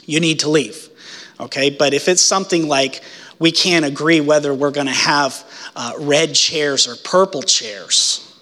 you 0.05 0.19
need 0.19 0.39
to 0.39 0.49
leave. 0.49 0.89
Okay, 1.39 1.69
but 1.69 1.93
if 1.93 2.07
it's 2.07 2.21
something 2.21 2.67
like 2.67 3.01
we 3.39 3.51
can't 3.51 3.83
agree 3.83 4.21
whether 4.21 4.53
we're 4.53 4.71
going 4.71 4.87
to 4.87 4.93
have 4.93 5.43
uh, 5.75 5.93
red 5.99 6.33
chairs 6.33 6.87
or 6.87 6.95
purple 7.03 7.41
chairs, 7.41 8.41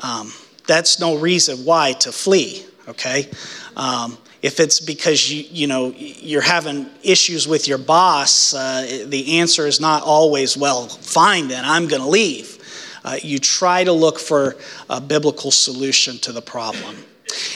um, 0.00 0.32
that's 0.66 0.98
no 0.98 1.16
reason 1.16 1.64
why 1.64 1.92
to 1.92 2.10
flee. 2.10 2.64
Okay. 2.88 3.30
Um, 3.76 4.18
if 4.42 4.58
it's 4.58 4.80
because 4.80 5.30
you, 5.30 5.44
you 5.50 5.66
know, 5.66 5.92
you're 5.96 6.40
having 6.40 6.86
issues 7.02 7.46
with 7.46 7.68
your 7.68 7.78
boss, 7.78 8.54
uh, 8.54 9.04
the 9.06 9.38
answer 9.38 9.66
is 9.66 9.80
not 9.80 10.02
always, 10.02 10.56
well, 10.56 10.88
fine 10.88 11.48
then, 11.48 11.64
I'm 11.64 11.88
going 11.88 12.02
to 12.02 12.08
leave. 12.08 12.58
Uh, 13.04 13.16
you 13.22 13.38
try 13.38 13.84
to 13.84 13.92
look 13.92 14.18
for 14.18 14.56
a 14.88 15.00
biblical 15.00 15.50
solution 15.50 16.18
to 16.18 16.32
the 16.32 16.42
problem. 16.42 16.96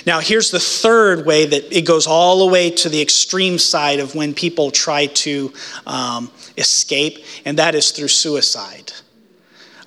Now, 0.06 0.20
here's 0.20 0.50
the 0.50 0.60
third 0.60 1.26
way 1.26 1.46
that 1.46 1.76
it 1.76 1.82
goes 1.82 2.06
all 2.06 2.46
the 2.46 2.52
way 2.52 2.70
to 2.70 2.88
the 2.88 3.00
extreme 3.00 3.58
side 3.58 3.98
of 3.98 4.14
when 4.14 4.34
people 4.34 4.70
try 4.70 5.06
to 5.06 5.52
um, 5.86 6.30
escape, 6.56 7.24
and 7.44 7.58
that 7.58 7.74
is 7.74 7.90
through 7.90 8.08
suicide. 8.08 8.92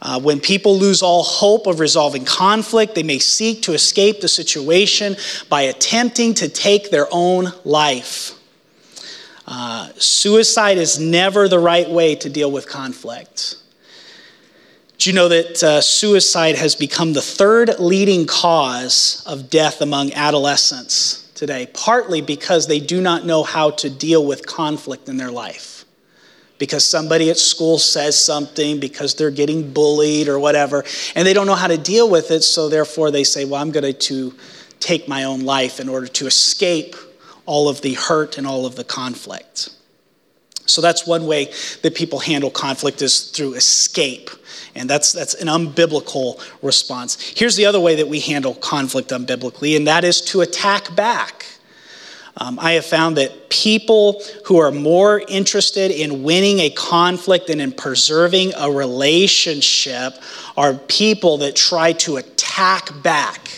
Uh, 0.01 0.19
when 0.19 0.39
people 0.39 0.77
lose 0.77 1.01
all 1.01 1.23
hope 1.23 1.65
of 1.65 1.79
resolving 1.79 2.23
conflict, 2.23 2.93
they 2.93 3.03
may 3.03 3.19
seek 3.19 3.63
to 3.63 3.73
escape 3.73 4.21
the 4.21 4.27
situation 4.27 5.15
by 5.49 5.63
attempting 5.63 6.33
to 6.35 6.47
take 6.47 6.91
their 6.91 7.07
own 7.11 7.51
life. 7.65 8.33
Uh, 9.47 9.89
suicide 9.97 10.77
is 10.77 10.99
never 10.99 11.47
the 11.47 11.57
right 11.57 11.89
way 11.89 12.13
to 12.15 12.29
deal 12.29 12.51
with 12.51 12.67
conflict. 12.67 13.55
Do 14.97 15.09
you 15.09 15.15
know 15.15 15.29
that 15.29 15.63
uh, 15.63 15.81
suicide 15.81 16.55
has 16.55 16.75
become 16.75 17.13
the 17.13 17.21
third 17.21 17.79
leading 17.79 18.25
cause 18.25 19.23
of 19.25 19.49
death 19.49 19.79
among 19.81 20.11
adolescents 20.13 21.29
today? 21.33 21.69
Partly 21.73 22.21
because 22.21 22.67
they 22.67 22.79
do 22.79 22.99
not 22.99 23.25
know 23.25 23.43
how 23.43 23.71
to 23.71 23.89
deal 23.89 24.25
with 24.25 24.45
conflict 24.45 25.07
in 25.07 25.17
their 25.17 25.31
life 25.31 25.76
because 26.57 26.83
somebody 26.85 27.29
at 27.29 27.37
school 27.37 27.77
says 27.77 28.17
something, 28.19 28.79
because 28.79 29.15
they're 29.15 29.31
getting 29.31 29.71
bullied 29.73 30.27
or 30.27 30.39
whatever, 30.39 30.83
and 31.15 31.27
they 31.27 31.33
don't 31.33 31.47
know 31.47 31.55
how 31.55 31.67
to 31.67 31.77
deal 31.77 32.09
with 32.09 32.31
it, 32.31 32.41
so 32.41 32.69
therefore 32.69 33.11
they 33.11 33.23
say, 33.23 33.45
Well, 33.45 33.61
I'm 33.61 33.71
going 33.71 33.93
to 33.93 34.33
take 34.79 35.07
my 35.07 35.23
own 35.23 35.41
life 35.41 35.79
in 35.79 35.89
order 35.89 36.07
to 36.07 36.27
escape 36.27 36.95
all 37.45 37.69
of 37.69 37.81
the 37.81 37.93
hurt 37.93 38.37
and 38.37 38.45
all 38.45 38.65
of 38.65 38.75
the 38.75 38.83
conflict. 38.83 39.69
So 40.67 40.81
that's 40.81 41.07
one 41.07 41.25
way 41.25 41.51
that 41.81 41.95
people 41.95 42.19
handle 42.19 42.51
conflict 42.51 43.01
is 43.01 43.31
through 43.31 43.53
escape. 43.53 44.29
And 44.75 44.89
that's, 44.89 45.13
that's 45.13 45.33
an 45.35 45.47
unbiblical 45.47 46.39
response. 46.61 47.19
Here's 47.35 47.55
the 47.55 47.65
other 47.65 47.79
way 47.79 47.95
that 47.95 48.07
we 48.07 48.19
handle 48.19 48.53
conflict 48.53 49.09
unbiblically, 49.09 49.75
and 49.75 49.87
that 49.87 50.03
is 50.03 50.21
to 50.25 50.41
attack 50.41 50.93
back. 50.95 51.45
Um, 52.39 52.59
I 52.59 52.73
have 52.73 52.85
found 52.85 53.17
that 53.17 53.49
people 53.49 54.21
who 54.45 54.57
are 54.57 54.71
more 54.71 55.21
interested 55.27 55.89
in 55.89 56.21
winning 56.21 56.59
a 56.59 56.69
conflict 56.69 57.47
than 57.47 57.59
in 57.59 57.71
preserving 57.71 58.53
a 58.55 58.69
relationship 58.69 60.13
are 60.55 60.75
people 60.75 61.39
that 61.39 61.55
try 61.55 61.93
to 61.93 62.17
attack 62.17 62.89
back. 63.01 63.49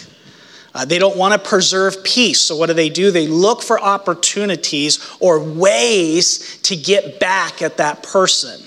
Uh, 0.73 0.85
they 0.85 0.97
don't 0.97 1.17
want 1.17 1.33
to 1.33 1.49
preserve 1.49 2.01
peace. 2.05 2.39
So, 2.39 2.55
what 2.55 2.67
do 2.67 2.73
they 2.73 2.89
do? 2.89 3.11
They 3.11 3.27
look 3.27 3.63
for 3.63 3.79
opportunities 3.81 5.05
or 5.19 5.43
ways 5.43 6.59
to 6.61 6.75
get 6.77 7.19
back 7.19 7.61
at 7.61 7.77
that 7.77 8.03
person. 8.03 8.61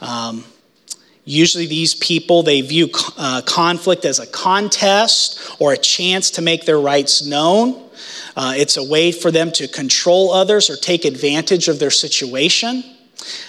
Um, 0.00 0.44
usually, 1.24 1.66
these 1.66 1.94
people 1.94 2.42
they 2.42 2.62
view 2.62 2.88
uh, 3.16 3.42
conflict 3.46 4.04
as 4.04 4.18
a 4.18 4.26
contest 4.26 5.56
or 5.60 5.72
a 5.72 5.76
chance 5.76 6.32
to 6.32 6.42
make 6.42 6.64
their 6.64 6.80
rights 6.80 7.24
known. 7.24 7.83
Uh, 8.36 8.54
it's 8.56 8.76
a 8.76 8.84
way 8.84 9.12
for 9.12 9.30
them 9.30 9.52
to 9.52 9.68
control 9.68 10.32
others 10.32 10.70
or 10.70 10.76
take 10.76 11.04
advantage 11.04 11.68
of 11.68 11.78
their 11.78 11.90
situation. 11.90 12.82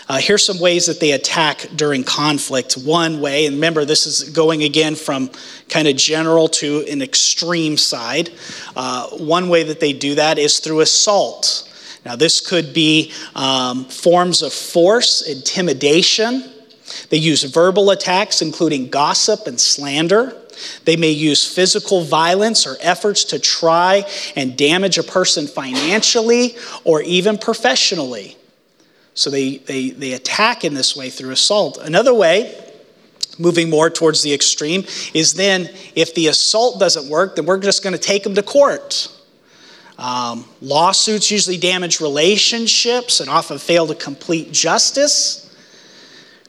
Uh, 0.07 0.19
here's 0.19 0.45
some 0.45 0.59
ways 0.59 0.85
that 0.85 0.99
they 0.99 1.11
attack 1.11 1.67
during 1.75 2.03
conflict. 2.03 2.73
One 2.75 3.19
way, 3.19 3.45
and 3.45 3.55
remember, 3.55 3.83
this 3.85 4.05
is 4.05 4.29
going 4.29 4.63
again 4.63 4.95
from 4.95 5.29
kind 5.69 5.87
of 5.87 5.95
general 5.95 6.47
to 6.49 6.85
an 6.89 7.01
extreme 7.01 7.75
side. 7.75 8.29
Uh, 8.75 9.09
one 9.09 9.49
way 9.49 9.63
that 9.63 9.79
they 9.79 9.93
do 9.93 10.15
that 10.15 10.37
is 10.37 10.59
through 10.59 10.81
assault. 10.81 11.71
Now, 12.05 12.15
this 12.15 12.39
could 12.39 12.73
be 12.73 13.11
um, 13.33 13.85
forms 13.85 14.43
of 14.43 14.53
force, 14.53 15.23
intimidation. 15.23 16.51
They 17.09 17.17
use 17.17 17.43
verbal 17.43 17.89
attacks, 17.89 18.43
including 18.43 18.89
gossip 18.89 19.47
and 19.47 19.59
slander. 19.59 20.39
They 20.85 20.95
may 20.95 21.11
use 21.11 21.45
physical 21.45 22.01
violence 22.03 22.65
or 22.65 22.77
efforts 22.81 23.23
to 23.25 23.39
try 23.39 24.05
and 24.35 24.57
damage 24.57 24.97
a 24.97 25.03
person 25.03 25.47
financially 25.47 26.55
or 26.83 27.01
even 27.01 27.37
professionally. 27.37 28.37
So 29.13 29.29
they, 29.29 29.57
they, 29.57 29.89
they 29.91 30.13
attack 30.13 30.63
in 30.63 30.73
this 30.73 30.95
way 30.95 31.09
through 31.09 31.31
assault. 31.31 31.77
Another 31.77 32.13
way, 32.13 32.61
moving 33.39 33.69
more 33.69 33.89
towards 33.89 34.21
the 34.23 34.33
extreme, 34.33 34.83
is 35.13 35.33
then 35.33 35.69
if 35.95 36.13
the 36.13 36.27
assault 36.27 36.79
doesn't 36.79 37.09
work, 37.09 37.35
then 37.35 37.45
we're 37.45 37.59
just 37.59 37.83
going 37.83 37.93
to 37.93 37.99
take 37.99 38.23
them 38.23 38.35
to 38.35 38.43
court. 38.43 39.11
Um, 39.97 40.45
lawsuits 40.61 41.31
usually 41.31 41.57
damage 41.57 42.01
relationships 42.01 43.21
and 43.21 43.29
often 43.29 43.57
fail 43.57 43.87
to 43.87 43.95
complete 43.95 44.51
justice. 44.51 45.41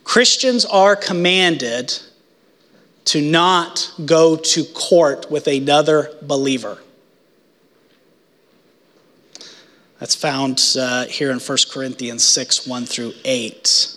Christians 0.03 0.65
are 0.65 0.97
commanded 0.97 1.97
to 3.07 3.21
not 3.21 3.93
go 4.05 4.37
to 4.37 4.65
court 4.65 5.31
with 5.31 5.47
another 5.47 6.11
believer. 6.23 6.79
That's 9.99 10.15
found 10.15 10.63
uh, 10.79 11.07
here 11.07 11.31
in 11.31 11.39
1 11.39 11.59
Corinthians 11.71 12.23
6 12.23 12.67
1 12.67 12.85
through 12.87 13.15
8. 13.25 13.97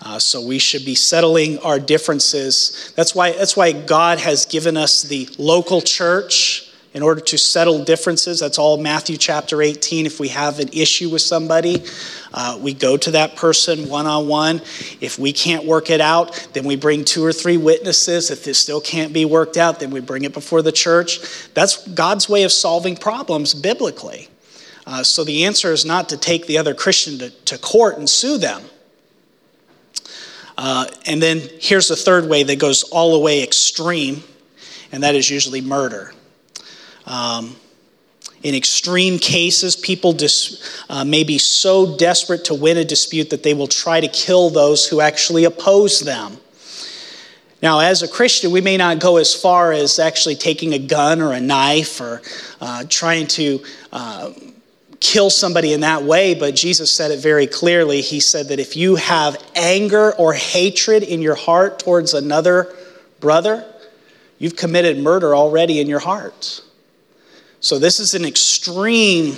Uh, 0.00 0.18
so 0.18 0.46
we 0.46 0.58
should 0.58 0.84
be 0.84 0.94
settling 0.94 1.58
our 1.60 1.80
differences. 1.80 2.92
That's 2.94 3.14
why, 3.14 3.32
that's 3.32 3.56
why 3.56 3.72
God 3.72 4.18
has 4.18 4.44
given 4.46 4.76
us 4.76 5.02
the 5.02 5.28
local 5.38 5.80
church 5.80 6.63
in 6.94 7.02
order 7.02 7.20
to 7.20 7.36
settle 7.36 7.84
differences. 7.84 8.38
That's 8.38 8.56
all 8.56 8.76
Matthew 8.76 9.16
chapter 9.16 9.60
18. 9.60 10.06
If 10.06 10.20
we 10.20 10.28
have 10.28 10.60
an 10.60 10.68
issue 10.72 11.10
with 11.10 11.22
somebody, 11.22 11.84
uh, 12.32 12.56
we 12.60 12.72
go 12.72 12.96
to 12.96 13.10
that 13.10 13.34
person 13.34 13.88
one 13.88 14.06
on 14.06 14.28
one. 14.28 14.62
If 15.00 15.18
we 15.18 15.32
can't 15.32 15.64
work 15.64 15.90
it 15.90 16.00
out, 16.00 16.48
then 16.52 16.64
we 16.64 16.76
bring 16.76 17.04
two 17.04 17.24
or 17.24 17.32
three 17.32 17.56
witnesses. 17.56 18.30
If 18.30 18.44
this 18.44 18.58
still 18.58 18.80
can't 18.80 19.12
be 19.12 19.24
worked 19.24 19.56
out, 19.56 19.80
then 19.80 19.90
we 19.90 20.00
bring 20.00 20.22
it 20.22 20.32
before 20.32 20.62
the 20.62 20.72
church. 20.72 21.18
That's 21.52 21.86
God's 21.88 22.28
way 22.28 22.44
of 22.44 22.52
solving 22.52 22.96
problems 22.96 23.54
biblically. 23.54 24.28
Uh, 24.86 25.02
so 25.02 25.24
the 25.24 25.44
answer 25.44 25.72
is 25.72 25.84
not 25.84 26.08
to 26.10 26.16
take 26.16 26.46
the 26.46 26.58
other 26.58 26.74
Christian 26.74 27.18
to, 27.18 27.30
to 27.30 27.58
court 27.58 27.98
and 27.98 28.08
sue 28.08 28.38
them. 28.38 28.62
Uh, 30.56 30.86
and 31.06 31.20
then 31.20 31.40
here's 31.58 31.88
the 31.88 31.96
third 31.96 32.28
way 32.28 32.44
that 32.44 32.60
goes 32.60 32.84
all 32.84 33.12
the 33.12 33.18
way 33.18 33.42
extreme, 33.42 34.22
and 34.92 35.02
that 35.02 35.16
is 35.16 35.28
usually 35.28 35.60
murder. 35.60 36.12
Um, 37.06 37.56
in 38.42 38.54
extreme 38.54 39.18
cases, 39.18 39.74
people 39.74 40.12
dis, 40.12 40.84
uh, 40.90 41.04
may 41.04 41.24
be 41.24 41.38
so 41.38 41.96
desperate 41.96 42.44
to 42.44 42.54
win 42.54 42.76
a 42.76 42.84
dispute 42.84 43.30
that 43.30 43.42
they 43.42 43.54
will 43.54 43.66
try 43.66 44.00
to 44.00 44.08
kill 44.08 44.50
those 44.50 44.86
who 44.86 45.00
actually 45.00 45.44
oppose 45.44 46.00
them. 46.00 46.36
Now, 47.62 47.80
as 47.80 48.02
a 48.02 48.08
Christian, 48.08 48.50
we 48.50 48.60
may 48.60 48.76
not 48.76 48.98
go 48.98 49.16
as 49.16 49.34
far 49.34 49.72
as 49.72 49.98
actually 49.98 50.34
taking 50.34 50.74
a 50.74 50.78
gun 50.78 51.22
or 51.22 51.32
a 51.32 51.40
knife 51.40 51.98
or 52.02 52.20
uh, 52.60 52.84
trying 52.90 53.26
to 53.28 53.64
uh, 53.90 54.32
kill 55.00 55.30
somebody 55.30 55.72
in 55.72 55.80
that 55.80 56.02
way, 56.02 56.34
but 56.34 56.54
Jesus 56.54 56.92
said 56.92 57.10
it 57.10 57.20
very 57.20 57.46
clearly. 57.46 58.02
He 58.02 58.20
said 58.20 58.48
that 58.48 58.58
if 58.58 58.76
you 58.76 58.96
have 58.96 59.42
anger 59.54 60.12
or 60.12 60.34
hatred 60.34 61.02
in 61.02 61.22
your 61.22 61.34
heart 61.34 61.78
towards 61.78 62.12
another 62.12 62.74
brother, 63.20 63.64
you've 64.38 64.56
committed 64.56 64.98
murder 64.98 65.34
already 65.34 65.80
in 65.80 65.88
your 65.88 66.00
heart. 66.00 66.62
So 67.64 67.78
this 67.78 67.98
is 67.98 68.12
an 68.12 68.26
extreme 68.26 69.32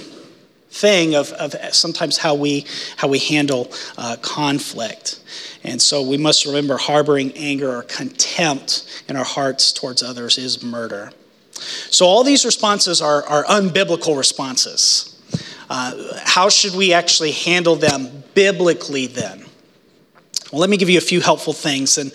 thing 0.70 1.14
of, 1.14 1.30
of 1.34 1.54
sometimes 1.72 2.18
how 2.18 2.34
we 2.34 2.66
how 2.96 3.06
we 3.06 3.20
handle 3.20 3.72
uh, 3.96 4.16
conflict. 4.20 5.20
And 5.62 5.80
so 5.80 6.02
we 6.02 6.16
must 6.16 6.44
remember 6.44 6.76
harboring 6.76 7.30
anger 7.36 7.70
or 7.70 7.82
contempt 7.84 9.04
in 9.08 9.14
our 9.14 9.24
hearts 9.24 9.72
towards 9.72 10.02
others 10.02 10.38
is 10.38 10.64
murder. 10.64 11.12
So 11.52 12.06
all 12.06 12.24
these 12.24 12.44
responses 12.44 13.00
are, 13.00 13.24
are 13.26 13.44
unbiblical 13.44 14.18
responses. 14.18 15.16
Uh, 15.70 16.18
how 16.24 16.48
should 16.48 16.74
we 16.74 16.92
actually 16.92 17.30
handle 17.30 17.76
them 17.76 18.24
biblically 18.34 19.06
then? 19.06 19.46
Well, 20.50 20.60
let 20.60 20.70
me 20.70 20.76
give 20.76 20.90
you 20.90 20.98
a 20.98 21.00
few 21.00 21.20
helpful 21.20 21.52
things. 21.52 21.98
And 21.98 22.12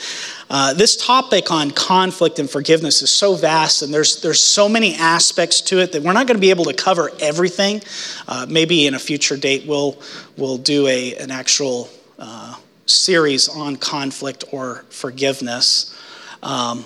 uh, 0.53 0.73
this 0.73 0.97
topic 0.97 1.49
on 1.49 1.71
conflict 1.71 2.37
and 2.37 2.49
forgiveness 2.49 3.01
is 3.01 3.09
so 3.09 3.35
vast, 3.35 3.83
and 3.83 3.93
there's, 3.93 4.21
there's 4.21 4.43
so 4.43 4.67
many 4.67 4.95
aspects 4.95 5.61
to 5.61 5.79
it 5.79 5.93
that 5.93 6.03
we're 6.03 6.11
not 6.11 6.27
going 6.27 6.35
to 6.35 6.41
be 6.41 6.49
able 6.49 6.65
to 6.65 6.73
cover 6.73 7.09
everything. 7.21 7.81
Uh, 8.27 8.45
maybe 8.49 8.85
in 8.85 8.93
a 8.93 8.99
future 8.99 9.37
date, 9.37 9.65
we'll, 9.65 9.97
we'll 10.35 10.57
do 10.57 10.87
a, 10.87 11.15
an 11.15 11.31
actual 11.31 11.89
uh, 12.19 12.57
series 12.85 13.47
on 13.47 13.77
conflict 13.77 14.43
or 14.51 14.83
forgiveness. 14.89 15.97
Um, 16.43 16.83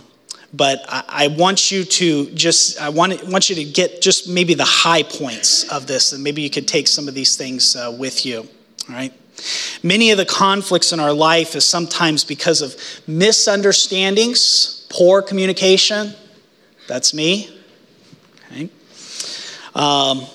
but 0.53 0.85
I, 0.87 1.29
want 1.29 1.71
you 1.71 1.85
to 1.85 2.29
just 2.35 2.79
I 2.79 2.89
want, 2.89 3.27
want 3.27 3.49
you 3.49 3.55
to 3.55 3.63
get 3.63 3.99
just 3.99 4.29
maybe 4.29 4.53
the 4.53 4.63
high 4.63 5.01
points 5.01 5.67
of 5.71 5.87
this, 5.87 6.13
and 6.13 6.23
maybe 6.23 6.43
you 6.43 6.51
could 6.51 6.67
take 6.67 6.87
some 6.87 7.07
of 7.07 7.15
these 7.15 7.35
things 7.35 7.75
uh, 7.75 7.93
with 7.97 8.27
you. 8.27 8.47
All 8.87 8.95
right. 8.95 9.11
Many 9.83 10.11
of 10.11 10.17
the 10.17 10.25
conflicts 10.25 10.91
in 10.91 10.99
our 10.99 11.13
life 11.13 11.55
is 11.55 11.65
sometimes 11.65 12.23
because 12.23 12.61
of 12.61 12.75
misunderstandings, 13.07 14.87
poor 14.89 15.21
communication. 15.21 16.13
That's 16.87 17.13
me. 17.13 17.49
Okay. 18.51 18.69
Um, 19.73 20.25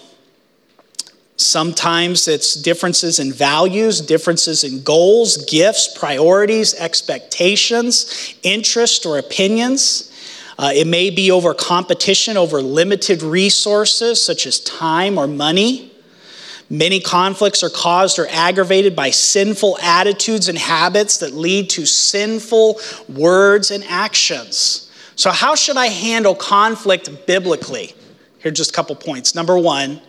sometimes 1.37 2.29
it's 2.29 2.55
differences 2.55 3.19
in 3.19 3.33
values, 3.33 4.01
differences 4.01 4.63
in 4.63 4.83
goals, 4.83 5.39
gifts, 5.47 5.97
priorities, 5.99 6.75
expectations, 6.75 8.35
interest, 8.43 9.07
or 9.07 9.19
opinions. 9.19 10.13
Uh, 10.59 10.73
it 10.75 10.87
may 10.87 11.09
be 11.09 11.31
over 11.31 11.55
competition 11.55 12.37
over 12.37 12.61
limited 12.61 13.23
resources 13.23 14.23
such 14.23 14.47
as 14.47 14.61
time 14.61 15.17
or 15.17 15.27
money. 15.27 15.90
Many 16.73 17.01
conflicts 17.01 17.65
are 17.65 17.69
caused 17.69 18.21
or 18.21 18.29
aggravated 18.31 18.95
by 18.95 19.11
sinful 19.11 19.77
attitudes 19.83 20.49
and 20.49 20.57
habits 20.57 21.19
that 21.19 21.35
lead 21.35 21.69
to 21.71 21.85
sinful 21.85 22.81
words 23.09 23.73
and 23.73 23.83
actions. 23.89 24.89
So, 25.17 25.33
how 25.33 25.57
should 25.57 25.77
I 25.77 25.89
handle 25.89 26.37
conflict 26.37 27.27
biblically? 27.27 27.87
Here 28.39 28.51
are 28.51 28.55
just 28.55 28.71
a 28.71 28.73
couple 28.73 28.95
points. 28.95 29.35
Number 29.35 29.59
one, 29.59 30.01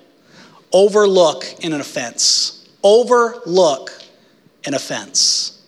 overlook 0.72 1.46
an 1.64 1.74
offense. 1.74 2.70
Overlook 2.84 3.92
an 4.64 4.76
offense. 4.76 5.60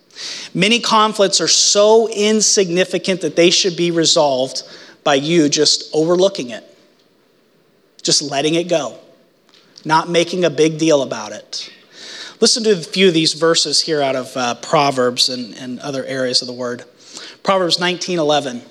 Many 0.54 0.80
conflicts 0.80 1.42
are 1.42 1.48
so 1.48 2.08
insignificant 2.08 3.22
that 3.22 3.36
they 3.36 3.50
should 3.50 3.76
be 3.76 3.90
resolved 3.90 4.62
by 5.04 5.16
you 5.16 5.50
just 5.50 5.90
overlooking 5.92 6.52
it, 6.52 6.64
just 8.04 8.22
letting 8.22 8.54
it 8.54 8.70
go 8.70 9.00
not 9.86 10.10
making 10.10 10.46
a 10.46 10.50
big 10.50 10.78
deal 10.78 11.02
about 11.02 11.32
it. 11.32 11.72
Listen 12.40 12.64
to 12.64 12.72
a 12.72 12.76
few 12.76 13.08
of 13.08 13.14
these 13.14 13.34
verses 13.34 13.82
here 13.82 14.02
out 14.02 14.16
of 14.16 14.36
uh, 14.36 14.56
Proverbs 14.56 15.30
and, 15.30 15.56
and 15.56 15.80
other 15.80 16.04
areas 16.06 16.42
of 16.42 16.48
the 16.48 16.54
word. 16.54 16.84
Proverbs 17.44 17.78
19:11. 17.78 18.62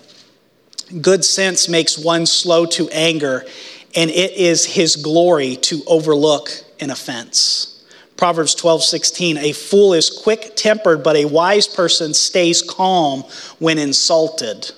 Good 1.01 1.25
sense 1.25 1.69
makes 1.69 1.97
one 1.99 2.27
slow 2.27 2.67
to 2.67 2.89
anger, 2.91 3.47
and 3.95 4.11
it 4.11 4.33
is 4.33 4.67
his 4.67 4.97
glory 4.97 5.57
to 5.57 5.83
overlook 5.87 6.51
an 6.81 6.91
offense. 6.91 7.83
Proverbs 8.17 8.55
12:16. 8.55 9.39
A 9.39 9.53
fool 9.53 9.95
is 9.95 10.11
quick-tempered, 10.11 11.03
but 11.03 11.17
a 11.17 11.25
wise 11.25 11.67
person 11.67 12.13
stays 12.15 12.63
calm 12.63 13.25
when 13.59 13.79
insulted. 13.79 14.73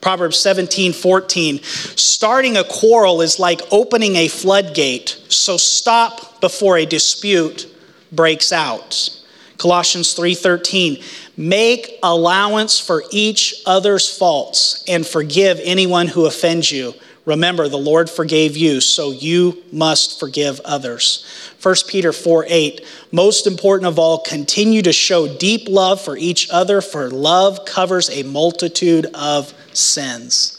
Proverbs 0.00 0.38
17, 0.38 0.92
14. 0.92 1.60
Starting 1.62 2.56
a 2.56 2.64
quarrel 2.64 3.20
is 3.20 3.38
like 3.38 3.60
opening 3.70 4.16
a 4.16 4.28
floodgate, 4.28 5.20
so 5.28 5.56
stop 5.56 6.40
before 6.40 6.78
a 6.78 6.86
dispute 6.86 7.66
breaks 8.12 8.52
out. 8.52 9.10
Colossians 9.58 10.14
3:13 10.14 11.02
Make 11.36 11.98
allowance 12.02 12.78
for 12.78 13.04
each 13.10 13.62
other's 13.64 14.08
faults 14.08 14.84
and 14.86 15.06
forgive 15.06 15.60
anyone 15.62 16.08
who 16.08 16.26
offends 16.26 16.70
you. 16.70 16.94
Remember, 17.26 17.68
the 17.68 17.78
Lord 17.78 18.10
forgave 18.10 18.56
you, 18.56 18.80
so 18.80 19.10
you 19.12 19.62
must 19.70 20.18
forgive 20.18 20.60
others. 20.64 21.24
1 21.62 21.74
Peter 21.86 22.12
4 22.12 22.46
8, 22.48 22.80
most 23.12 23.46
important 23.46 23.86
of 23.86 23.98
all, 23.98 24.18
continue 24.18 24.82
to 24.82 24.92
show 24.92 25.28
deep 25.38 25.68
love 25.68 26.00
for 26.00 26.16
each 26.16 26.48
other, 26.50 26.80
for 26.80 27.10
love 27.10 27.64
covers 27.64 28.10
a 28.10 28.22
multitude 28.22 29.06
of 29.14 29.52
sins. 29.76 30.58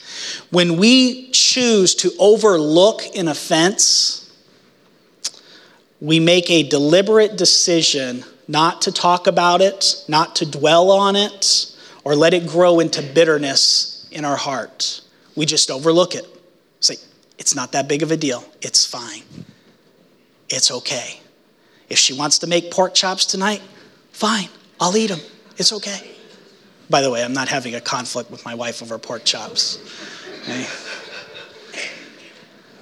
When 0.51 0.77
we 0.77 1.29
choose 1.31 1.95
to 1.95 2.11
overlook 2.19 3.01
an 3.15 3.27
offense, 3.27 4.29
we 5.99 6.19
make 6.19 6.49
a 6.49 6.63
deliberate 6.63 7.37
decision 7.37 8.23
not 8.47 8.81
to 8.83 8.91
talk 8.91 9.27
about 9.27 9.61
it, 9.61 10.03
not 10.07 10.35
to 10.37 10.45
dwell 10.49 10.91
on 10.91 11.15
it, 11.15 11.73
or 12.03 12.15
let 12.15 12.33
it 12.33 12.47
grow 12.47 12.79
into 12.79 13.01
bitterness 13.01 14.07
in 14.11 14.25
our 14.25 14.35
heart. 14.35 15.01
We 15.35 15.45
just 15.45 15.71
overlook 15.71 16.15
it. 16.15 16.25
Say, 16.79 16.95
it's 17.37 17.55
not 17.55 17.71
that 17.71 17.87
big 17.87 18.03
of 18.03 18.11
a 18.11 18.17
deal. 18.17 18.43
It's 18.61 18.85
fine. 18.85 19.23
It's 20.49 20.71
okay. 20.71 21.21
If 21.89 21.97
she 21.97 22.13
wants 22.13 22.39
to 22.39 22.47
make 22.47 22.71
pork 22.71 22.93
chops 22.93 23.25
tonight, 23.25 23.61
fine. 24.11 24.49
I'll 24.79 24.95
eat 24.97 25.07
them. 25.07 25.19
It's 25.57 25.71
okay. 25.73 26.11
By 26.91 27.01
the 27.01 27.09
way, 27.09 27.23
I'm 27.23 27.33
not 27.33 27.47
having 27.47 27.73
a 27.73 27.81
conflict 27.81 28.29
with 28.29 28.43
my 28.43 28.53
wife 28.53 28.83
over 28.83 28.99
pork 28.99 29.23
chops. 29.23 29.79
Okay? 30.41 30.67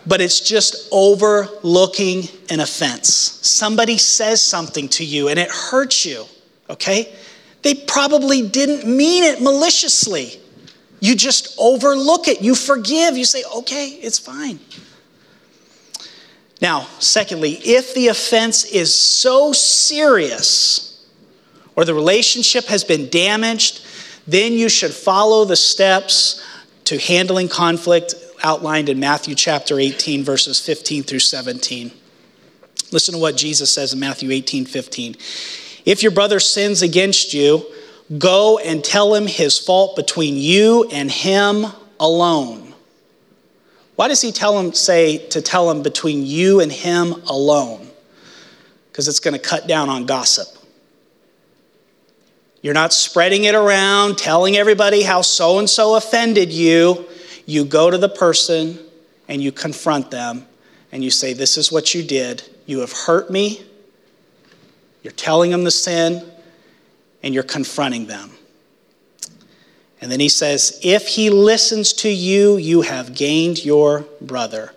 But 0.07 0.19
it's 0.19 0.39
just 0.39 0.89
overlooking 0.91 2.23
an 2.49 2.59
offense. 2.59 3.07
Somebody 3.13 3.99
says 3.99 4.41
something 4.41 4.87
to 4.89 5.05
you 5.05 5.27
and 5.27 5.37
it 5.37 5.51
hurts 5.51 6.05
you, 6.05 6.25
okay? 6.71 7.13
They 7.61 7.75
probably 7.75 8.47
didn't 8.47 8.89
mean 8.89 9.23
it 9.23 9.41
maliciously. 9.41 10.41
You 10.99 11.15
just 11.15 11.55
overlook 11.59 12.27
it. 12.27 12.41
You 12.41 12.55
forgive. 12.55 13.15
You 13.15 13.25
say, 13.25 13.43
okay, 13.57 13.89
it's 13.89 14.17
fine. 14.17 14.59
Now, 16.61 16.87
secondly, 16.97 17.59
if 17.63 17.93
the 17.93 18.07
offense 18.07 18.65
is 18.65 18.93
so 18.93 19.53
serious 19.53 21.07
or 21.75 21.85
the 21.85 21.93
relationship 21.93 22.65
has 22.65 22.83
been 22.83 23.09
damaged, 23.09 23.85
then 24.31 24.53
you 24.53 24.69
should 24.69 24.93
follow 24.93 25.45
the 25.45 25.55
steps 25.55 26.45
to 26.85 26.97
handling 26.97 27.47
conflict 27.47 28.15
outlined 28.43 28.89
in 28.89 28.99
Matthew 28.99 29.35
chapter 29.35 29.79
18, 29.79 30.23
verses 30.23 30.59
15 30.59 31.03
through 31.03 31.19
17. 31.19 31.91
Listen 32.91 33.13
to 33.13 33.19
what 33.19 33.37
Jesus 33.37 33.71
says 33.71 33.93
in 33.93 33.99
Matthew 33.99 34.31
18, 34.31 34.65
15. 34.65 35.15
If 35.85 36.01
your 36.01 36.11
brother 36.11 36.39
sins 36.39 36.81
against 36.81 37.33
you, 37.33 37.65
Go 38.17 38.57
and 38.57 38.83
tell 38.83 39.13
him 39.13 39.27
his 39.27 39.59
fault 39.59 39.95
between 39.95 40.35
you 40.35 40.89
and 40.91 41.11
him 41.11 41.67
alone. 41.99 42.73
Why 43.95 44.07
does 44.07 44.21
he 44.21 44.31
tell 44.31 44.57
him, 44.57 44.73
say, 44.73 45.27
to 45.27 45.41
tell 45.41 45.69
him 45.69 45.83
between 45.83 46.25
you 46.25 46.59
and 46.59 46.71
him 46.71 47.13
alone? 47.27 47.87
Because 48.91 49.07
it's 49.07 49.19
going 49.19 49.35
to 49.35 49.39
cut 49.39 49.67
down 49.67 49.89
on 49.89 50.05
gossip. 50.05 50.47
You're 52.61 52.73
not 52.73 52.91
spreading 52.91 53.45
it 53.45 53.55
around, 53.55 54.17
telling 54.17 54.57
everybody 54.57 55.03
how 55.03 55.21
so 55.21 55.59
and 55.59 55.69
so 55.69 55.95
offended 55.95 56.51
you. 56.51 57.05
You 57.45 57.65
go 57.65 57.89
to 57.89 57.97
the 57.97 58.09
person 58.09 58.77
and 59.27 59.41
you 59.41 59.51
confront 59.51 60.11
them 60.11 60.45
and 60.91 61.03
you 61.03 61.09
say, 61.09 61.33
This 61.33 61.57
is 61.57 61.71
what 61.71 61.93
you 61.93 62.03
did. 62.03 62.43
You 62.65 62.79
have 62.79 62.91
hurt 62.91 63.31
me. 63.31 63.63
You're 65.03 65.13
telling 65.13 65.51
them 65.51 65.63
the 65.63 65.71
sin 65.71 66.29
and 67.23 67.33
you're 67.33 67.43
confronting 67.43 68.07
them. 68.07 68.31
And 70.01 70.11
then 70.11 70.19
he 70.19 70.29
says, 70.29 70.79
If 70.83 71.07
he 71.07 71.29
listens 71.29 71.93
to 71.93 72.09
you, 72.09 72.57
you 72.57 72.81
have 72.81 73.15
gained 73.15 73.63
your 73.63 74.05
brother. 74.21 74.73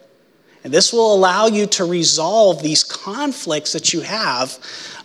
And 0.64 0.72
this 0.72 0.92
will 0.92 1.12
allow 1.12 1.46
you 1.46 1.66
to 1.66 1.84
resolve 1.84 2.62
these 2.62 2.84
conflicts 2.84 3.72
that 3.72 3.92
you 3.92 4.02
have 4.02 4.58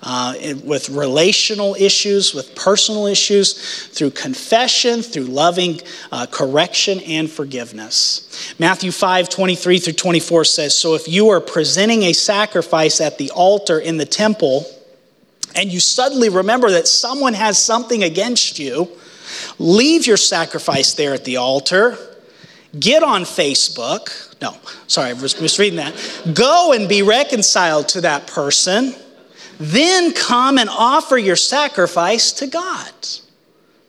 uh, 0.09 0.33
with 0.63 0.87
relational 0.87 1.75
issues, 1.75 2.33
with 2.33 2.55
personal 2.55 3.07
issues, 3.07 3.87
through 3.89 4.11
confession, 4.11 5.01
through 5.01 5.25
loving 5.25 5.81
uh, 6.13 6.25
correction 6.31 7.01
and 7.01 7.29
forgiveness. 7.29 8.55
Matthew 8.57 8.91
5 8.91 9.27
23 9.27 9.79
through 9.79 9.93
24 9.93 10.45
says, 10.45 10.77
So 10.77 10.95
if 10.95 11.09
you 11.09 11.27
are 11.27 11.41
presenting 11.41 12.03
a 12.03 12.13
sacrifice 12.13 13.01
at 13.01 13.17
the 13.17 13.31
altar 13.31 13.79
in 13.79 13.97
the 13.97 14.05
temple, 14.05 14.65
and 15.55 15.73
you 15.73 15.81
suddenly 15.81 16.29
remember 16.29 16.71
that 16.71 16.87
someone 16.87 17.33
has 17.33 17.61
something 17.61 18.01
against 18.01 18.59
you, 18.59 18.89
leave 19.59 20.07
your 20.07 20.15
sacrifice 20.15 20.93
there 20.93 21.13
at 21.13 21.25
the 21.25 21.35
altar 21.35 21.97
get 22.79 23.01
on 23.01 23.23
Facebook. 23.23 24.39
No, 24.41 24.55
sorry, 24.87 25.09
I 25.09 25.13
was 25.13 25.39
misreading 25.41 25.77
that. 25.77 25.95
Go 26.33 26.73
and 26.73 26.87
be 26.87 27.01
reconciled 27.01 27.89
to 27.89 28.01
that 28.01 28.27
person. 28.27 28.93
Then 29.59 30.13
come 30.13 30.57
and 30.57 30.69
offer 30.69 31.17
your 31.17 31.35
sacrifice 31.35 32.31
to 32.33 32.47
God. 32.47 32.91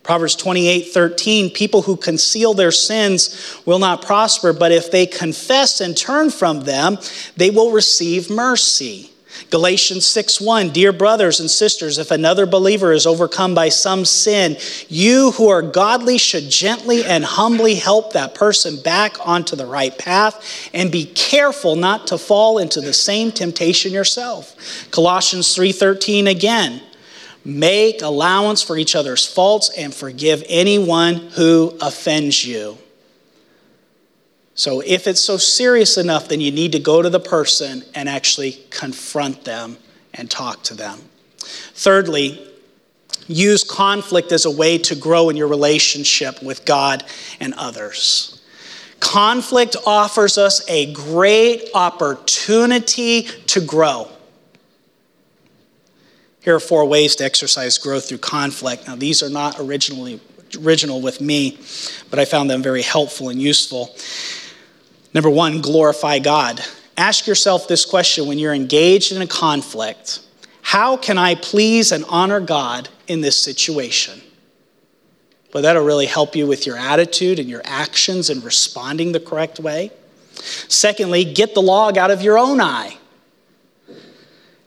Proverbs 0.03 0.37
28 0.37 0.89
13, 0.89 1.51
people 1.51 1.83
who 1.83 1.97
conceal 1.97 2.55
their 2.55 2.71
sins 2.71 3.61
will 3.67 3.79
not 3.79 4.01
prosper, 4.01 4.55
but 4.55 4.73
if 4.73 4.91
they 4.91 5.05
confess 5.05 5.83
and 5.83 5.95
turn 5.95 6.31
from 6.31 6.61
them, 6.61 6.97
they 7.37 7.51
will 7.51 7.73
receive 7.73 8.31
mercy. 8.31 9.11
Galatians 9.51 10.05
6:1 10.07 10.73
Dear 10.73 10.93
brothers 10.93 11.41
and 11.41 11.51
sisters 11.51 11.99
if 11.99 12.11
another 12.11 12.45
believer 12.45 12.93
is 12.93 13.07
overcome 13.07 13.55
by 13.55 13.69
some 13.69 14.05
sin 14.05 14.57
you 14.89 15.33
who 15.33 15.49
are 15.49 15.63
godly 15.63 16.19
should 16.19 16.51
gently 16.51 17.05
and 17.05 17.25
humbly 17.25 17.77
help 17.77 18.13
that 18.13 18.35
person 18.35 18.81
back 18.81 19.17
onto 19.27 19.57
the 19.57 19.67
right 19.67 19.97
path 19.97 20.69
and 20.75 20.93
be 20.93 21.07
careful 21.07 21.77
not 21.77 22.07
to 22.09 22.19
fall 22.19 22.59
into 22.59 22.81
the 22.81 22.93
same 22.93 23.33
temptation 23.33 23.93
yourself. 23.93 24.55
Colossians 24.91 25.55
3:13 25.55 26.27
again 26.27 26.83
Make 27.45 28.03
allowance 28.03 28.63
for 28.63 28.77
each 28.77 28.95
other's 28.95 29.25
faults 29.25 29.71
and 29.71 29.95
forgive 29.95 30.45
anyone 30.49 31.15
who 31.35 31.79
offends 31.81 32.45
you. 32.45 32.77
So 34.59 34.81
if 34.81 35.07
it's 35.07 35.21
so 35.21 35.37
serious 35.37 35.99
enough, 35.99 36.27
then 36.27 36.41
you 36.41 36.51
need 36.51 36.73
to 36.73 36.81
go 36.81 37.01
to 37.01 37.09
the 37.09 37.21
person 37.21 37.85
and 37.95 38.09
actually 38.09 38.59
confront 38.71 39.45
them 39.45 39.77
and 40.13 40.29
talk 40.29 40.65
to 40.65 40.75
them. 40.75 40.99
Thirdly, 41.39 42.45
use 43.29 43.63
conflict 43.63 44.33
as 44.33 44.47
a 44.47 44.51
way 44.51 44.77
to 44.79 44.97
grow 44.97 45.31
in 45.31 45.37
your 45.37 45.47
relationship 45.47 46.43
with 46.43 46.65
God 46.65 47.05
and 47.39 47.55
others. 47.55 48.43
Conflict 48.99 49.77
offers 49.87 50.37
us 50.39 50.69
a 50.69 50.93
great 50.93 51.71
opportunity 51.73 53.23
to 53.23 53.61
grow. 53.61 54.09
Here 56.41 56.57
are 56.57 56.61
four 56.61 56.85
ways 56.85 57.15
to 57.17 57.25
exercise 57.25 57.79
growth 57.79 58.09
through 58.09 58.19
conflict. 58.19 58.89
Now, 58.89 58.97
these 58.97 59.23
are 59.23 59.31
not 59.31 59.61
originally 59.61 60.21
original 60.57 61.01
with 61.01 61.21
me, 61.21 61.59
but 62.11 62.19
I 62.19 62.25
found 62.25 62.51
them 62.51 62.63
very 62.63 62.83
helpful 62.83 63.29
and 63.29 63.41
useful. 63.41 63.95
Number 65.19 65.31
one, 65.31 65.61
glorify 65.61 66.21
God. 66.21 66.65
Ask 66.97 67.27
yourself 67.27 67.67
this 67.67 67.85
question 67.85 68.29
when 68.29 68.39
you're 68.39 68.55
engaged 68.55 69.11
in 69.11 69.21
a 69.21 69.27
conflict 69.27 70.21
How 70.63 70.97
can 70.97 71.19
I 71.19 71.35
please 71.35 71.91
and 71.91 72.05
honor 72.09 72.39
God 72.39 72.89
in 73.09 73.21
this 73.21 73.37
situation? 73.37 74.23
Well, 75.53 75.65
that'll 75.65 75.83
really 75.83 76.07
help 76.07 76.37
you 76.37 76.47
with 76.47 76.67
your 76.67 76.77
attitude 76.77 77.41
and 77.41 77.49
your 77.49 77.63
actions 77.65 78.31
and 78.31 78.45
responding 78.45 79.11
the 79.11 79.19
correct 79.19 79.59
way. 79.59 79.91
Secondly, 80.35 81.25
get 81.25 81.53
the 81.53 81.63
log 81.63 81.99
out 81.99 82.13
of 82.13 82.23
your 82.23 82.39
own 82.39 82.61
eye. 82.61 82.97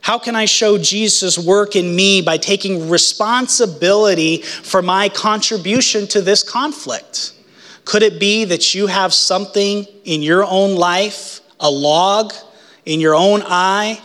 How 0.02 0.18
can 0.18 0.36
I 0.36 0.44
show 0.44 0.76
Jesus' 0.76 1.38
work 1.38 1.76
in 1.76 1.96
me 1.96 2.20
by 2.20 2.36
taking 2.36 2.90
responsibility 2.90 4.42
for 4.42 4.82
my 4.82 5.08
contribution 5.08 6.06
to 6.08 6.20
this 6.20 6.42
conflict? 6.42 7.32
Could 7.84 8.02
it 8.02 8.20
be 8.20 8.44
that 8.44 8.74
you 8.74 8.86
have 8.86 9.12
something 9.12 9.86
in 10.04 10.22
your 10.22 10.44
own 10.44 10.76
life, 10.76 11.40
a 11.58 11.70
log 11.70 12.32
in 12.84 13.00
your 13.00 13.14
own 13.14 13.42
eye, 13.44 14.00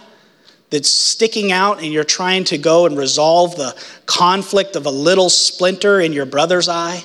that's 0.69 0.89
sticking 0.89 1.51
out 1.51 1.81
and 1.81 1.93
you're 1.93 2.03
trying 2.03 2.43
to 2.45 2.57
go 2.57 2.85
and 2.85 2.97
resolve 2.97 3.55
the 3.55 3.75
conflict 4.05 4.75
of 4.75 4.85
a 4.85 4.91
little 4.91 5.29
splinter 5.29 5.99
in 5.99 6.11
your 6.11 6.25
brother's 6.25 6.67
eye? 6.67 7.03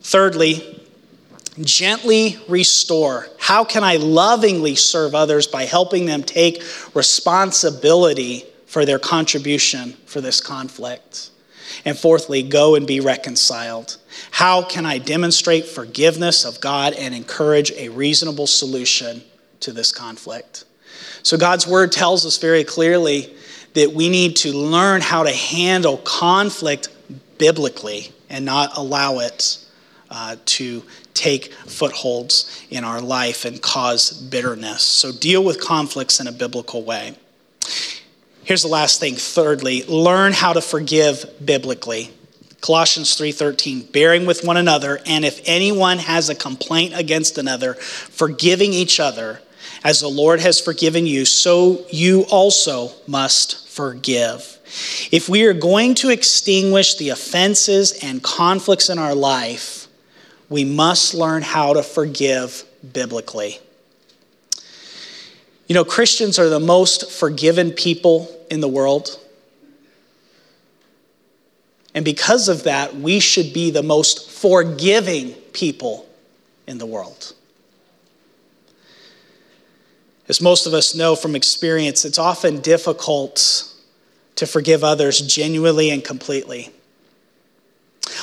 Thirdly, 0.00 0.82
gently 1.62 2.38
restore. 2.48 3.26
How 3.38 3.64
can 3.64 3.82
I 3.82 3.96
lovingly 3.96 4.74
serve 4.74 5.14
others 5.14 5.46
by 5.46 5.64
helping 5.64 6.06
them 6.06 6.22
take 6.22 6.62
responsibility 6.94 8.44
for 8.66 8.84
their 8.84 8.98
contribution 8.98 9.92
for 10.06 10.20
this 10.20 10.40
conflict? 10.40 11.30
And 11.84 11.98
fourthly, 11.98 12.42
go 12.42 12.74
and 12.74 12.86
be 12.86 13.00
reconciled. 13.00 13.96
How 14.30 14.62
can 14.62 14.86
I 14.86 14.98
demonstrate 14.98 15.66
forgiveness 15.66 16.44
of 16.44 16.60
God 16.60 16.92
and 16.94 17.14
encourage 17.14 17.72
a 17.72 17.88
reasonable 17.88 18.46
solution 18.46 19.22
to 19.60 19.72
this 19.72 19.92
conflict? 19.92 20.64
So, 21.22 21.36
God's 21.36 21.66
word 21.66 21.92
tells 21.92 22.26
us 22.26 22.38
very 22.38 22.64
clearly 22.64 23.34
that 23.74 23.92
we 23.92 24.08
need 24.08 24.36
to 24.36 24.52
learn 24.52 25.00
how 25.00 25.22
to 25.22 25.32
handle 25.32 25.98
conflict 25.98 26.88
biblically 27.38 28.12
and 28.28 28.44
not 28.44 28.76
allow 28.76 29.18
it 29.18 29.58
uh, 30.10 30.36
to 30.44 30.82
take 31.14 31.52
footholds 31.52 32.64
in 32.70 32.84
our 32.84 33.00
life 33.00 33.44
and 33.44 33.60
cause 33.60 34.12
bitterness. 34.12 34.82
So, 34.82 35.12
deal 35.12 35.42
with 35.44 35.60
conflicts 35.60 36.20
in 36.20 36.26
a 36.26 36.32
biblical 36.32 36.82
way. 36.82 37.16
Here's 38.44 38.62
the 38.62 38.68
last 38.68 39.00
thing. 39.00 39.14
Thirdly, 39.14 39.84
learn 39.84 40.34
how 40.34 40.52
to 40.52 40.60
forgive 40.60 41.24
biblically. 41.44 42.10
Colossians 42.64 43.14
3:13, 43.14 43.92
bearing 43.92 44.24
with 44.24 44.42
one 44.42 44.56
another, 44.56 44.98
and 45.04 45.22
if 45.22 45.42
anyone 45.44 45.98
has 45.98 46.30
a 46.30 46.34
complaint 46.34 46.94
against 46.96 47.36
another, 47.36 47.74
forgiving 47.74 48.72
each 48.72 48.98
other, 48.98 49.42
as 49.84 50.00
the 50.00 50.08
Lord 50.08 50.40
has 50.40 50.60
forgiven 50.60 51.06
you, 51.06 51.26
so 51.26 51.84
you 51.90 52.22
also 52.22 52.92
must 53.06 53.68
forgive. 53.68 54.56
If 55.12 55.28
we 55.28 55.42
are 55.42 55.52
going 55.52 55.94
to 55.96 56.08
extinguish 56.08 56.94
the 56.94 57.10
offenses 57.10 57.92
and 58.02 58.22
conflicts 58.22 58.88
in 58.88 58.98
our 58.98 59.14
life, 59.14 59.86
we 60.48 60.64
must 60.64 61.12
learn 61.12 61.42
how 61.42 61.74
to 61.74 61.82
forgive 61.82 62.64
biblically. 62.94 63.60
You 65.66 65.74
know, 65.74 65.84
Christians 65.84 66.38
are 66.38 66.48
the 66.48 66.60
most 66.60 67.10
forgiven 67.10 67.72
people 67.72 68.34
in 68.50 68.62
the 68.62 68.68
world. 68.68 69.18
And 71.94 72.04
because 72.04 72.48
of 72.48 72.64
that, 72.64 72.96
we 72.96 73.20
should 73.20 73.52
be 73.52 73.70
the 73.70 73.82
most 73.82 74.28
forgiving 74.28 75.32
people 75.52 76.08
in 76.66 76.78
the 76.78 76.86
world. 76.86 77.34
As 80.28 80.40
most 80.40 80.66
of 80.66 80.74
us 80.74 80.94
know 80.94 81.14
from 81.14 81.36
experience, 81.36 82.04
it's 82.04 82.18
often 82.18 82.60
difficult 82.60 83.72
to 84.36 84.46
forgive 84.46 84.82
others 84.82 85.20
genuinely 85.20 85.90
and 85.90 86.02
completely. 86.02 86.70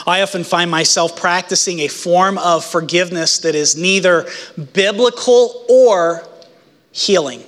I 0.05 0.21
often 0.21 0.43
find 0.43 0.69
myself 0.69 1.15
practicing 1.15 1.79
a 1.79 1.87
form 1.87 2.37
of 2.39 2.65
forgiveness 2.65 3.39
that 3.39 3.55
is 3.55 3.75
neither 3.75 4.27
biblical 4.73 5.65
or 5.69 6.27
healing. 6.91 7.43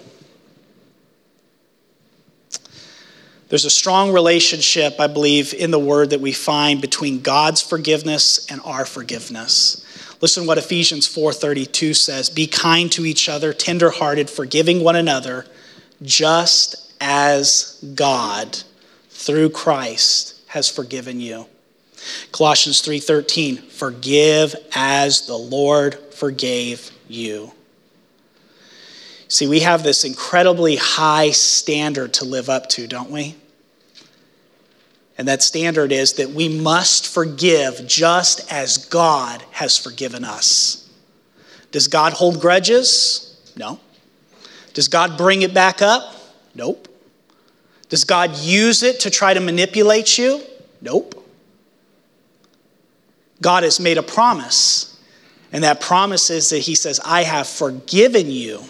There's 3.54 3.66
a 3.66 3.70
strong 3.70 4.12
relationship, 4.12 5.00
I 5.00 5.06
believe, 5.06 5.54
in 5.54 5.70
the 5.70 5.78
word 5.78 6.10
that 6.10 6.20
we 6.20 6.32
find 6.32 6.82
between 6.82 7.22
God's 7.22 7.62
forgiveness 7.62 8.48
and 8.50 8.60
our 8.66 8.84
forgiveness. 8.84 9.86
Listen 10.22 10.42
to 10.42 10.48
what 10.48 10.58
Ephesians 10.58 11.06
4:32 11.06 11.94
says, 11.94 12.32
"Be 12.32 12.48
kind 12.48 12.92
to 12.94 13.06
each 13.06 13.30
other, 13.30 13.54
tenderhearted, 13.54 14.28
forgiving 14.32 14.84
one 14.84 14.96
another, 14.96 15.46
just 16.02 16.78
as 17.00 17.76
God 17.94 18.58
through 19.12 19.52
Christ 19.52 20.34
has 20.48 20.68
forgiven 20.68 21.22
you." 21.22 21.46
Colossians 22.32 22.80
3:13, 22.80 23.62
"Forgive 23.70 24.56
as 24.74 25.28
the 25.28 25.38
Lord 25.38 26.00
forgave 26.10 26.90
you." 27.08 27.52
See, 29.28 29.46
we 29.46 29.60
have 29.60 29.84
this 29.84 30.04
incredibly 30.04 30.76
high 30.78 31.30
standard 31.30 32.16
to 32.16 32.26
live 32.26 32.50
up 32.50 32.68
to, 32.70 32.88
don't 32.88 33.12
we? 33.12 33.36
And 35.18 35.28
that 35.28 35.44
standard 35.44 35.92
is 35.92 36.14
that 36.14 36.32
we 36.32 36.50
must 36.50 37.08
forgive 37.08 37.86
just 37.86 38.52
as 38.52 38.78
God 38.78 39.44
has 39.52 39.78
forgiven 39.78 40.24
us. 40.24 40.90
Does 41.72 41.88
God 41.88 42.14
hold 42.14 42.40
grudges? 42.42 43.40
No. 43.56 43.80
Does 44.74 44.88
God 44.88 45.18
bring 45.18 45.44
it 45.44 45.54
back 45.54 45.82
up? 45.82 46.16
Nope. 46.56 46.88
Does 47.90 48.06
God 48.06 48.36
use 48.38 48.82
it 48.82 49.02
to 49.02 49.12
try 49.12 49.34
to 49.34 49.40
manipulate 49.40 50.18
you? 50.18 50.42
Nope. 50.82 51.16
God 53.40 53.64
has 53.64 53.80
made 53.80 53.98
a 54.00 54.04
promise. 54.04 55.00
And 55.52 55.64
that 55.64 55.80
promise 55.80 56.32
is 56.32 56.50
that 56.50 56.60
He 56.60 56.74
says, 56.74 57.00
I 57.06 57.24
have 57.24 57.48
forgiven 57.48 58.32
you. 58.32 58.64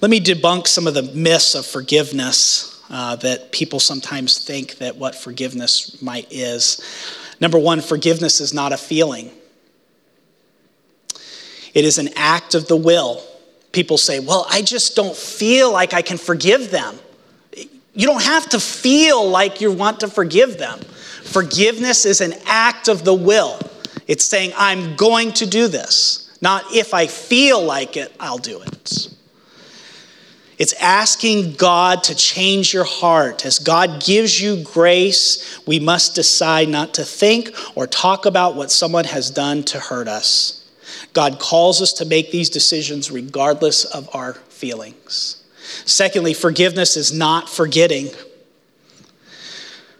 Let 0.00 0.10
me 0.10 0.20
debunk 0.20 0.66
some 0.66 0.88
of 0.88 0.94
the 0.94 1.02
myths 1.02 1.54
of 1.54 1.64
forgiveness 1.64 2.73
uh, 2.90 3.16
that 3.16 3.52
people 3.52 3.80
sometimes 3.80 4.38
think 4.38 4.78
that 4.78 4.96
what 4.96 5.14
forgiveness 5.14 6.00
might 6.02 6.26
is. 6.30 6.82
Number 7.40 7.58
one, 7.58 7.80
forgiveness 7.80 8.40
is 8.40 8.54
not 8.54 8.72
a 8.72 8.76
feeling. 8.76 9.30
It 11.74 11.84
is 11.84 11.98
an 11.98 12.10
act 12.16 12.54
of 12.54 12.68
the 12.68 12.76
will. 12.76 13.22
People 13.72 13.98
say, 13.98 14.20
Well, 14.20 14.46
I 14.48 14.62
just 14.62 14.94
don't 14.94 15.16
feel 15.16 15.72
like 15.72 15.92
I 15.92 16.02
can 16.02 16.18
forgive 16.18 16.70
them. 16.70 16.98
You 17.94 18.06
don't 18.06 18.22
have 18.22 18.48
to 18.50 18.60
feel 18.60 19.28
like 19.28 19.60
you 19.60 19.72
want 19.72 20.00
to 20.00 20.08
forgive 20.08 20.58
them. 20.58 20.80
Forgiveness 21.22 22.04
is 22.04 22.20
an 22.20 22.34
act 22.46 22.88
of 22.88 23.04
the 23.04 23.14
will. 23.14 23.58
It's 24.06 24.24
saying, 24.24 24.52
I'm 24.56 24.96
going 24.96 25.32
to 25.34 25.46
do 25.46 25.68
this. 25.68 26.36
Not 26.40 26.64
if 26.72 26.92
I 26.92 27.06
feel 27.06 27.62
like 27.62 27.96
it, 27.96 28.14
I'll 28.20 28.38
do 28.38 28.60
it. 28.60 29.08
It's 30.58 30.72
asking 30.74 31.54
God 31.54 32.04
to 32.04 32.14
change 32.14 32.72
your 32.72 32.84
heart. 32.84 33.44
As 33.44 33.58
God 33.58 34.02
gives 34.02 34.40
you 34.40 34.62
grace, 34.62 35.60
we 35.66 35.80
must 35.80 36.14
decide 36.14 36.68
not 36.68 36.94
to 36.94 37.04
think 37.04 37.50
or 37.74 37.86
talk 37.86 38.24
about 38.24 38.54
what 38.54 38.70
someone 38.70 39.04
has 39.04 39.30
done 39.30 39.64
to 39.64 39.80
hurt 39.80 40.06
us. 40.06 40.60
God 41.12 41.38
calls 41.38 41.82
us 41.82 41.92
to 41.94 42.04
make 42.04 42.30
these 42.30 42.50
decisions 42.50 43.10
regardless 43.10 43.84
of 43.84 44.08
our 44.14 44.34
feelings. 44.34 45.42
Secondly, 45.86 46.34
forgiveness 46.34 46.96
is 46.96 47.12
not 47.12 47.48
forgetting. 47.48 48.10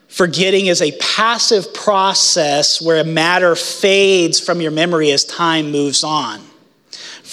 Forgetting 0.09 0.67
is 0.67 0.81
a 0.81 0.93
passive 0.99 1.75
process 1.75 2.81
where 2.81 3.01
a 3.01 3.05
matter 3.05 3.57
fades 3.57 4.39
from 4.39 4.61
your 4.61 4.71
memory 4.71 5.11
as 5.11 5.25
time 5.25 5.73
moves 5.73 6.05
on. 6.05 6.41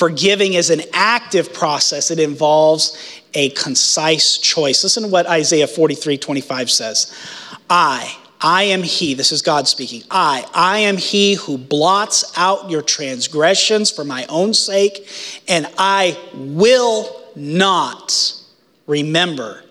Forgiving 0.01 0.55
is 0.55 0.71
an 0.71 0.81
active 0.93 1.53
process, 1.53 2.09
it 2.09 2.17
involves 2.17 2.97
a 3.35 3.49
concise 3.51 4.39
choice. 4.39 4.83
Listen 4.83 5.03
to 5.03 5.09
what 5.09 5.27
Isaiah 5.27 5.67
43 5.67 6.17
25 6.17 6.71
says 6.71 7.15
I, 7.69 8.17
I 8.41 8.63
am 8.63 8.81
he, 8.81 9.13
this 9.13 9.31
is 9.31 9.43
God 9.43 9.67
speaking. 9.67 10.01
I, 10.09 10.43
I 10.55 10.79
am 10.79 10.97
he 10.97 11.35
who 11.35 11.55
blots 11.55 12.35
out 12.35 12.71
your 12.71 12.81
transgressions 12.81 13.91
for 13.91 14.03
my 14.03 14.25
own 14.27 14.55
sake, 14.55 15.07
and 15.47 15.67
I 15.77 16.17
will 16.33 17.21
not 17.35 18.33
remember 18.87 19.63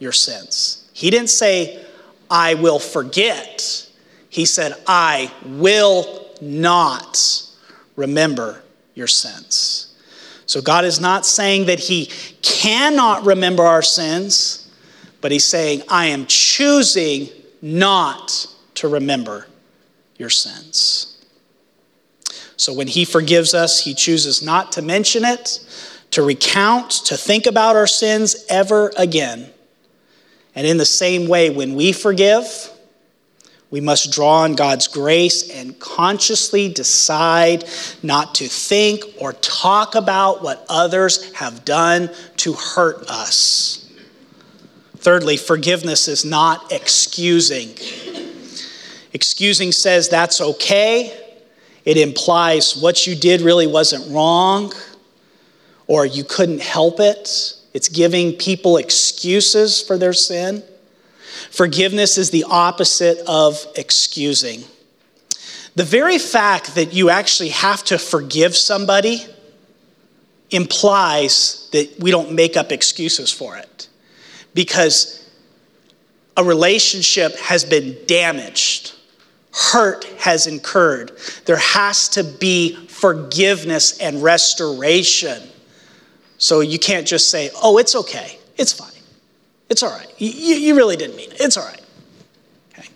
your 0.00 0.10
sins. 0.10 0.90
He 0.92 1.08
didn't 1.08 1.30
say, 1.30 1.86
I 2.28 2.54
will 2.54 2.80
forget. 2.80 3.88
He 4.28 4.44
said, 4.44 4.74
I 4.88 5.32
will 5.44 6.26
not 6.40 7.44
remember 7.94 8.64
your 8.98 9.06
sins. 9.06 9.94
So 10.44 10.60
God 10.60 10.84
is 10.84 11.00
not 11.00 11.24
saying 11.24 11.66
that 11.66 11.78
He 11.78 12.06
cannot 12.42 13.24
remember 13.24 13.62
our 13.62 13.82
sins, 13.82 14.68
but 15.20 15.30
He's 15.30 15.46
saying, 15.46 15.82
I 15.88 16.06
am 16.06 16.26
choosing 16.26 17.28
not 17.62 18.46
to 18.74 18.88
remember 18.88 19.46
your 20.16 20.30
sins. 20.30 21.24
So 22.56 22.74
when 22.74 22.88
He 22.88 23.04
forgives 23.04 23.54
us, 23.54 23.84
He 23.84 23.94
chooses 23.94 24.42
not 24.42 24.72
to 24.72 24.82
mention 24.82 25.24
it, 25.24 25.60
to 26.10 26.22
recount, 26.22 26.90
to 26.90 27.16
think 27.16 27.46
about 27.46 27.76
our 27.76 27.86
sins 27.86 28.44
ever 28.48 28.92
again. 28.96 29.50
And 30.54 30.66
in 30.66 30.76
the 30.76 30.86
same 30.86 31.28
way, 31.28 31.50
when 31.50 31.74
we 31.74 31.92
forgive, 31.92 32.70
we 33.70 33.80
must 33.80 34.12
draw 34.12 34.44
on 34.44 34.54
God's 34.54 34.88
grace 34.88 35.50
and 35.50 35.78
consciously 35.78 36.68
decide 36.68 37.64
not 38.02 38.34
to 38.36 38.48
think 38.48 39.04
or 39.20 39.34
talk 39.34 39.94
about 39.94 40.42
what 40.42 40.64
others 40.70 41.32
have 41.34 41.64
done 41.66 42.10
to 42.38 42.54
hurt 42.54 43.08
us. 43.10 43.90
Thirdly, 44.96 45.36
forgiveness 45.36 46.08
is 46.08 46.24
not 46.24 46.72
excusing. 46.72 47.68
Excusing 49.12 49.72
says 49.72 50.08
that's 50.08 50.40
okay. 50.40 51.16
It 51.84 51.96
implies 51.98 52.76
what 52.76 53.06
you 53.06 53.14
did 53.14 53.42
really 53.42 53.66
wasn't 53.66 54.10
wrong 54.12 54.72
or 55.86 56.06
you 56.06 56.24
couldn't 56.24 56.62
help 56.62 57.00
it. 57.00 57.54
It's 57.74 57.88
giving 57.88 58.32
people 58.32 58.78
excuses 58.78 59.80
for 59.80 59.98
their 59.98 60.12
sin. 60.12 60.62
Forgiveness 61.50 62.18
is 62.18 62.30
the 62.30 62.44
opposite 62.48 63.18
of 63.26 63.64
excusing. 63.76 64.64
The 65.74 65.84
very 65.84 66.18
fact 66.18 66.74
that 66.74 66.92
you 66.92 67.10
actually 67.10 67.50
have 67.50 67.84
to 67.84 67.98
forgive 67.98 68.56
somebody 68.56 69.24
implies 70.50 71.68
that 71.72 71.98
we 72.00 72.10
don't 72.10 72.32
make 72.32 72.56
up 72.56 72.72
excuses 72.72 73.30
for 73.30 73.56
it 73.56 73.88
because 74.54 75.28
a 76.36 76.44
relationship 76.44 77.36
has 77.36 77.64
been 77.64 77.96
damaged, 78.06 78.94
hurt 79.52 80.04
has 80.20 80.46
incurred. 80.46 81.12
There 81.44 81.56
has 81.56 82.08
to 82.10 82.24
be 82.24 82.74
forgiveness 82.86 83.98
and 83.98 84.22
restoration. 84.22 85.42
So 86.38 86.60
you 86.60 86.78
can't 86.78 87.06
just 87.06 87.30
say, 87.30 87.50
oh, 87.62 87.78
it's 87.78 87.94
okay, 87.94 88.38
it's 88.56 88.72
fine, 88.72 88.97
it's 89.68 89.82
all 89.82 89.90
right. 89.90 90.12
You, 90.18 90.30
you 90.30 90.74
really 90.74 90.96
didn't 90.96 91.16
mean 91.16 91.30
it, 91.30 91.40
it's 91.40 91.56
all 91.56 91.66
right. 91.66 91.82
Okay. 92.72 92.88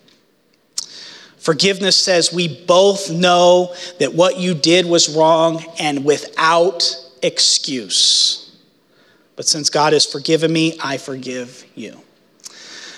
Forgiveness 1.37 1.97
says 1.97 2.33
we 2.33 2.65
both 2.65 3.11
know 3.11 3.73
that 3.99 4.13
what 4.13 4.37
you 4.37 4.53
did 4.53 4.85
was 4.85 5.15
wrong 5.15 5.63
and 5.79 6.03
without 6.03 6.83
excuse. 7.21 8.57
But 9.35 9.47
since 9.47 9.69
God 9.69 9.93
has 9.93 10.05
forgiven 10.05 10.51
me, 10.53 10.77
I 10.83 10.97
forgive 10.97 11.65
you. 11.75 11.99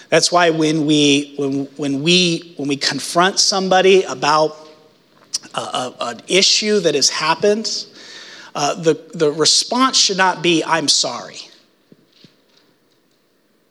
That's 0.10 0.32
why 0.32 0.50
when 0.50 0.86
we, 0.86 1.34
when, 1.38 1.66
when 1.78 2.04
we, 2.04 2.54
when 2.58 2.68
we 2.68 2.78
confront 2.78 3.40
somebody 3.40 4.04
about 4.04 4.56
a, 5.54 5.60
a, 5.60 5.96
an 6.02 6.22
issue 6.28 6.80
that 6.82 6.96
has 6.96 7.10
happened, 7.10 7.86
uh, 8.54 8.76
the, 8.76 8.94
the 9.14 9.32
response 9.32 9.98
should 9.98 10.18
not 10.18 10.42
be, 10.42 10.64
I'm 10.64 10.88
sorry. 10.88 11.40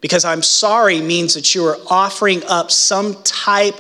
Because 0.05 0.27
I'm 0.27 0.43
sorry 0.43 1.01
means 1.01 1.33
that 1.33 1.55
you 1.55 1.65
are 1.65 1.79
offering 1.87 2.43
up 2.45 2.71
some 2.71 3.15
type 3.23 3.75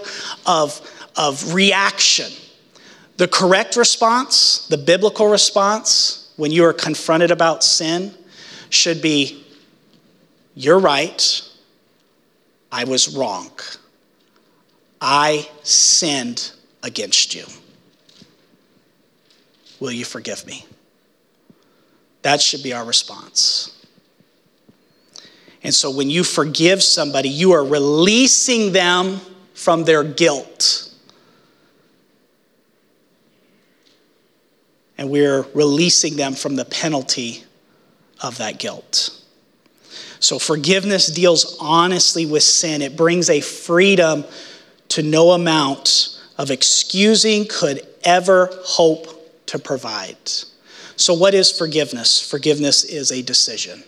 of, 0.46 0.80
of 1.18 1.52
reaction. 1.52 2.32
The 3.18 3.28
correct 3.28 3.76
response, 3.76 4.66
the 4.68 4.78
biblical 4.78 5.28
response, 5.28 6.32
when 6.36 6.50
you 6.50 6.64
are 6.64 6.72
confronted 6.72 7.30
about 7.30 7.62
sin, 7.62 8.14
should 8.70 9.02
be 9.02 9.44
You're 10.54 10.78
right. 10.78 11.42
I 12.72 12.84
was 12.84 13.14
wrong. 13.14 13.50
I 15.02 15.46
sinned 15.62 16.52
against 16.82 17.34
you. 17.34 17.44
Will 19.78 19.92
you 19.92 20.06
forgive 20.06 20.46
me? 20.46 20.64
That 22.22 22.40
should 22.40 22.62
be 22.62 22.72
our 22.72 22.86
response. 22.86 23.73
And 25.64 25.74
so 25.74 25.90
when 25.90 26.10
you 26.10 26.22
forgive 26.22 26.82
somebody, 26.82 27.30
you 27.30 27.52
are 27.52 27.64
releasing 27.64 28.72
them 28.72 29.18
from 29.54 29.84
their 29.84 30.04
guilt. 30.04 30.90
And 34.98 35.10
we're 35.10 35.42
releasing 35.54 36.16
them 36.16 36.34
from 36.34 36.54
the 36.54 36.66
penalty 36.66 37.42
of 38.22 38.36
that 38.38 38.58
guilt. 38.58 39.22
So 40.20 40.38
forgiveness 40.38 41.06
deals 41.06 41.56
honestly 41.60 42.26
with 42.26 42.42
sin, 42.42 42.82
it 42.82 42.96
brings 42.96 43.30
a 43.30 43.40
freedom 43.40 44.24
to 44.90 45.02
no 45.02 45.32
amount 45.32 46.20
of 46.36 46.50
excusing 46.50 47.46
could 47.48 47.86
ever 48.04 48.50
hope 48.64 49.46
to 49.46 49.58
provide. 49.58 50.16
So, 50.96 51.14
what 51.14 51.34
is 51.34 51.50
forgiveness? 51.50 52.20
Forgiveness 52.20 52.84
is 52.84 53.10
a 53.10 53.22
decision. 53.22 53.82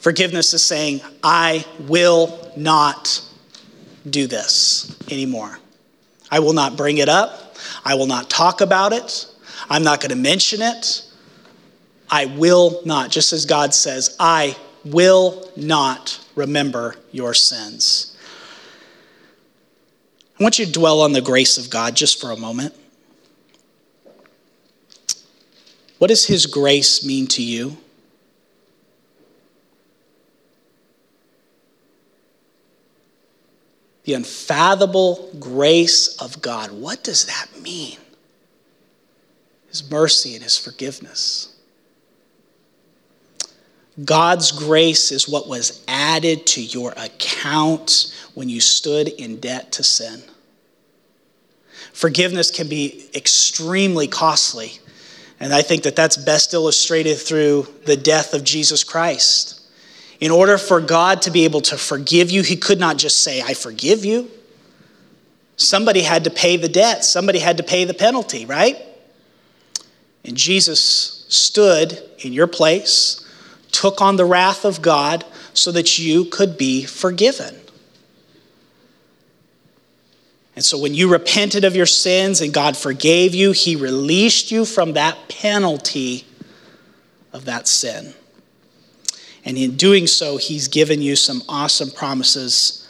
Forgiveness 0.00 0.54
is 0.54 0.62
saying, 0.62 1.02
I 1.22 1.64
will 1.80 2.52
not 2.56 3.22
do 4.08 4.26
this 4.26 4.96
anymore. 5.10 5.58
I 6.30 6.40
will 6.40 6.54
not 6.54 6.76
bring 6.76 6.98
it 6.98 7.08
up. 7.08 7.56
I 7.84 7.94
will 7.94 8.06
not 8.06 8.30
talk 8.30 8.62
about 8.62 8.94
it. 8.94 9.26
I'm 9.68 9.82
not 9.82 10.00
going 10.00 10.10
to 10.10 10.16
mention 10.16 10.62
it. 10.62 11.04
I 12.08 12.24
will 12.26 12.80
not, 12.86 13.10
just 13.10 13.34
as 13.34 13.44
God 13.44 13.74
says, 13.74 14.16
I 14.18 14.56
will 14.86 15.50
not 15.54 16.18
remember 16.34 16.96
your 17.12 17.34
sins. 17.34 18.16
I 20.38 20.42
want 20.42 20.58
you 20.58 20.64
to 20.64 20.72
dwell 20.72 21.02
on 21.02 21.12
the 21.12 21.20
grace 21.20 21.58
of 21.58 21.68
God 21.68 21.94
just 21.94 22.18
for 22.18 22.30
a 22.30 22.36
moment. 22.36 22.74
What 25.98 26.08
does 26.08 26.26
His 26.26 26.46
grace 26.46 27.04
mean 27.04 27.26
to 27.28 27.42
you? 27.42 27.76
The 34.04 34.14
unfathomable 34.14 35.30
grace 35.38 36.16
of 36.16 36.40
God. 36.40 36.72
What 36.72 37.04
does 37.04 37.26
that 37.26 37.46
mean? 37.60 37.98
His 39.68 39.88
mercy 39.90 40.34
and 40.34 40.42
his 40.42 40.56
forgiveness. 40.56 41.54
God's 44.04 44.52
grace 44.52 45.12
is 45.12 45.28
what 45.28 45.48
was 45.48 45.84
added 45.86 46.46
to 46.48 46.62
your 46.62 46.92
account 46.96 48.14
when 48.34 48.48
you 48.48 48.60
stood 48.60 49.08
in 49.08 49.40
debt 49.40 49.72
to 49.72 49.82
sin. 49.82 50.22
Forgiveness 51.92 52.50
can 52.50 52.68
be 52.68 53.06
extremely 53.14 54.06
costly. 54.06 54.78
And 55.38 55.52
I 55.52 55.62
think 55.62 55.82
that 55.82 55.96
that's 55.96 56.16
best 56.16 56.54
illustrated 56.54 57.16
through 57.16 57.66
the 57.84 57.96
death 57.96 58.32
of 58.32 58.44
Jesus 58.44 58.84
Christ. 58.84 59.59
In 60.20 60.30
order 60.30 60.58
for 60.58 60.80
God 60.80 61.22
to 61.22 61.30
be 61.30 61.44
able 61.44 61.62
to 61.62 61.78
forgive 61.78 62.30
you, 62.30 62.42
He 62.42 62.56
could 62.56 62.78
not 62.78 62.98
just 62.98 63.22
say, 63.22 63.40
I 63.40 63.54
forgive 63.54 64.04
you. 64.04 64.30
Somebody 65.56 66.02
had 66.02 66.24
to 66.24 66.30
pay 66.30 66.56
the 66.56 66.68
debt, 66.68 67.04
somebody 67.04 67.38
had 67.38 67.56
to 67.56 67.62
pay 67.62 67.84
the 67.84 67.94
penalty, 67.94 68.46
right? 68.46 68.76
And 70.24 70.36
Jesus 70.36 71.24
stood 71.28 72.02
in 72.18 72.32
your 72.32 72.46
place, 72.46 73.26
took 73.72 74.00
on 74.00 74.16
the 74.16 74.24
wrath 74.24 74.64
of 74.64 74.82
God 74.82 75.24
so 75.54 75.72
that 75.72 75.98
you 75.98 76.26
could 76.26 76.58
be 76.58 76.84
forgiven. 76.84 77.56
And 80.56 80.64
so 80.64 80.78
when 80.78 80.92
you 80.92 81.10
repented 81.10 81.64
of 81.64 81.74
your 81.74 81.86
sins 81.86 82.42
and 82.42 82.52
God 82.52 82.76
forgave 82.76 83.34
you, 83.34 83.52
He 83.52 83.76
released 83.76 84.50
you 84.50 84.66
from 84.66 84.92
that 84.94 85.16
penalty 85.28 86.26
of 87.32 87.46
that 87.46 87.66
sin. 87.66 88.12
And 89.44 89.56
in 89.56 89.76
doing 89.76 90.06
so, 90.06 90.36
He's 90.36 90.68
given 90.68 91.02
you 91.02 91.16
some 91.16 91.42
awesome 91.48 91.90
promises 91.90 92.88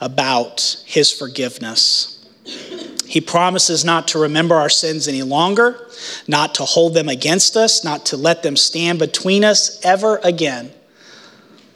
about 0.00 0.82
His 0.86 1.10
forgiveness. 1.10 2.10
He 3.06 3.20
promises 3.20 3.84
not 3.84 4.08
to 4.08 4.18
remember 4.18 4.54
our 4.54 4.68
sins 4.68 5.08
any 5.08 5.22
longer, 5.22 5.88
not 6.26 6.54
to 6.56 6.64
hold 6.64 6.94
them 6.94 7.08
against 7.08 7.56
us, 7.56 7.84
not 7.84 8.06
to 8.06 8.16
let 8.16 8.42
them 8.42 8.56
stand 8.56 8.98
between 8.98 9.44
us 9.44 9.78
ever 9.84 10.18
again. 10.24 10.72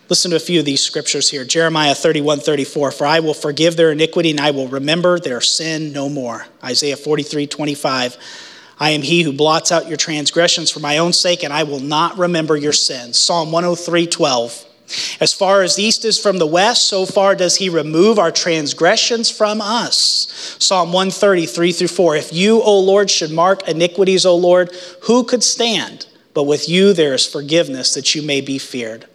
Listen 0.09 0.31
to 0.31 0.37
a 0.37 0.41
few 0.41 0.59
of 0.59 0.65
these 0.65 0.81
scriptures 0.81 1.29
here. 1.31 1.45
Jeremiah 1.45 1.95
31 1.95 2.41
34. 2.41 2.93
For 2.93 3.07
I 3.07 3.21
will 3.21 3.35
forgive 3.35 3.77
their 3.77 3.93
iniquity 3.93 4.31
and 4.31 4.41
I 4.41 4.53
will 4.53 4.69
remember 4.69 5.19
their 5.19 5.43
sin 5.43 5.93
no 5.93 6.09
more. 6.09 6.47
Isaiah 6.65 6.97
43 6.97 7.47
25. 7.47 8.17
I 8.81 8.91
am 8.91 9.03
he 9.03 9.23
who 9.23 9.33
blots 9.33 9.73
out 9.73 9.89
your 9.89 9.97
transgressions 9.97 10.71
for 10.71 10.81
my 10.81 10.99
own 10.99 11.13
sake, 11.13 11.43
and 11.43 11.53
I 11.53 11.65
will 11.65 11.81
not 11.81 12.19
remember 12.19 12.57
your 12.57 12.73
sins. 12.73 13.19
Psalm 13.19 13.51
103 13.51 14.07
12. 14.07 14.65
As 15.21 15.35
far 15.35 15.63
as 15.63 15.79
east 15.79 16.05
is 16.05 16.19
from 16.19 16.39
the 16.39 16.47
west, 16.47 16.87
so 16.87 17.05
far 17.05 17.35
does 17.35 17.57
he 17.57 17.69
remove 17.69 18.19
our 18.19 18.31
transgressions 18.31 19.31
from 19.31 19.61
us. 19.61 20.57
Psalm 20.59 20.93
133 20.93 21.73
through 21.73 21.89
4. 21.89 22.17
If 22.17 22.33
you, 22.33 22.63
O 22.63 22.81
Lord, 22.81 23.11
should 23.11 23.31
mark 23.31 23.69
iniquities, 23.69 24.25
O 24.25 24.35
Lord, 24.35 24.75
who 25.03 25.25
could 25.25 25.43
stand? 25.43 26.07
But 26.33 26.45
with 26.45 26.69
you 26.69 26.93
there 26.93 27.15
is 27.15 27.27
forgiveness 27.27 27.95
that 27.95 28.15
you 28.15 28.23
may 28.23 28.41
be 28.41 28.59
feared. 28.59 29.07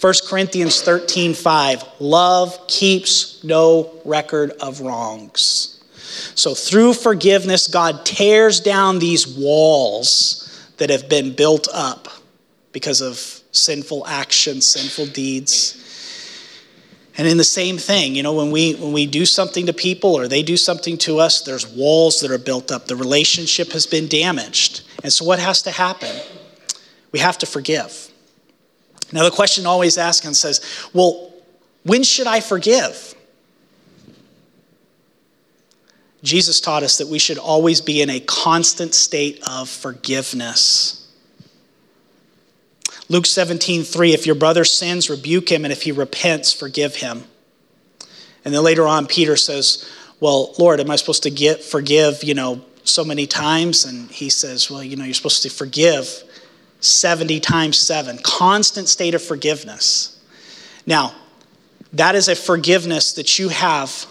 1 0.00 0.14
Corinthians 0.26 0.80
13, 0.80 1.34
5, 1.34 1.84
love 2.00 2.66
keeps 2.66 3.44
no 3.44 4.00
record 4.04 4.50
of 4.52 4.80
wrongs. 4.80 5.79
So 6.34 6.54
through 6.54 6.94
forgiveness, 6.94 7.68
God 7.68 8.04
tears 8.04 8.60
down 8.60 8.98
these 8.98 9.26
walls 9.26 10.46
that 10.78 10.90
have 10.90 11.08
been 11.08 11.34
built 11.34 11.68
up 11.72 12.08
because 12.72 13.00
of 13.00 13.18
sinful 13.52 14.06
actions, 14.06 14.66
sinful 14.66 15.06
deeds. 15.06 15.76
And 17.18 17.28
in 17.28 17.36
the 17.36 17.44
same 17.44 17.76
thing, 17.76 18.14
you 18.14 18.22
know, 18.22 18.32
when 18.32 18.50
we 18.50 18.74
when 18.74 18.92
we 18.92 19.04
do 19.04 19.26
something 19.26 19.66
to 19.66 19.72
people 19.72 20.16
or 20.16 20.28
they 20.28 20.42
do 20.42 20.56
something 20.56 20.96
to 20.98 21.18
us, 21.18 21.42
there's 21.42 21.66
walls 21.66 22.20
that 22.20 22.30
are 22.30 22.38
built 22.38 22.70
up. 22.70 22.86
The 22.86 22.96
relationship 22.96 23.72
has 23.72 23.86
been 23.86 24.08
damaged. 24.08 24.82
And 25.02 25.12
so 25.12 25.24
what 25.24 25.38
has 25.38 25.62
to 25.62 25.70
happen? 25.70 26.14
We 27.12 27.18
have 27.18 27.36
to 27.38 27.46
forgive. 27.46 28.10
Now, 29.12 29.24
the 29.24 29.30
question 29.30 29.66
always 29.66 29.98
asked 29.98 30.24
and 30.24 30.36
says, 30.36 30.60
well, 30.92 31.32
when 31.82 32.02
should 32.04 32.26
I 32.26 32.40
forgive? 32.40 33.14
Jesus 36.22 36.60
taught 36.60 36.82
us 36.82 36.98
that 36.98 37.08
we 37.08 37.18
should 37.18 37.38
always 37.38 37.80
be 37.80 38.02
in 38.02 38.10
a 38.10 38.20
constant 38.20 38.94
state 38.94 39.42
of 39.48 39.68
forgiveness. 39.68 40.96
Luke 43.08 43.26
17, 43.26 43.82
3, 43.82 44.12
if 44.12 44.26
your 44.26 44.34
brother 44.34 44.64
sins, 44.64 45.10
rebuke 45.10 45.50
him, 45.50 45.64
and 45.64 45.72
if 45.72 45.82
he 45.82 45.92
repents, 45.92 46.52
forgive 46.52 46.96
him. 46.96 47.24
And 48.44 48.54
then 48.54 48.62
later 48.62 48.86
on, 48.86 49.06
Peter 49.06 49.36
says, 49.36 49.90
Well, 50.20 50.54
Lord, 50.58 50.78
am 50.78 50.90
I 50.90 50.96
supposed 50.96 51.24
to 51.24 51.30
get 51.30 51.62
forgive, 51.62 52.22
you 52.22 52.34
know, 52.34 52.64
so 52.84 53.04
many 53.04 53.26
times? 53.26 53.84
And 53.84 54.10
he 54.10 54.30
says, 54.30 54.70
Well, 54.70 54.82
you 54.82 54.96
know, 54.96 55.04
you're 55.04 55.14
supposed 55.14 55.42
to 55.42 55.50
forgive 55.50 56.22
70 56.80 57.40
times 57.40 57.78
7. 57.78 58.18
Constant 58.22 58.88
state 58.88 59.14
of 59.14 59.22
forgiveness. 59.22 60.18
Now, 60.86 61.14
that 61.92 62.14
is 62.14 62.28
a 62.28 62.36
forgiveness 62.36 63.12
that 63.14 63.38
you 63.38 63.48
have 63.48 64.06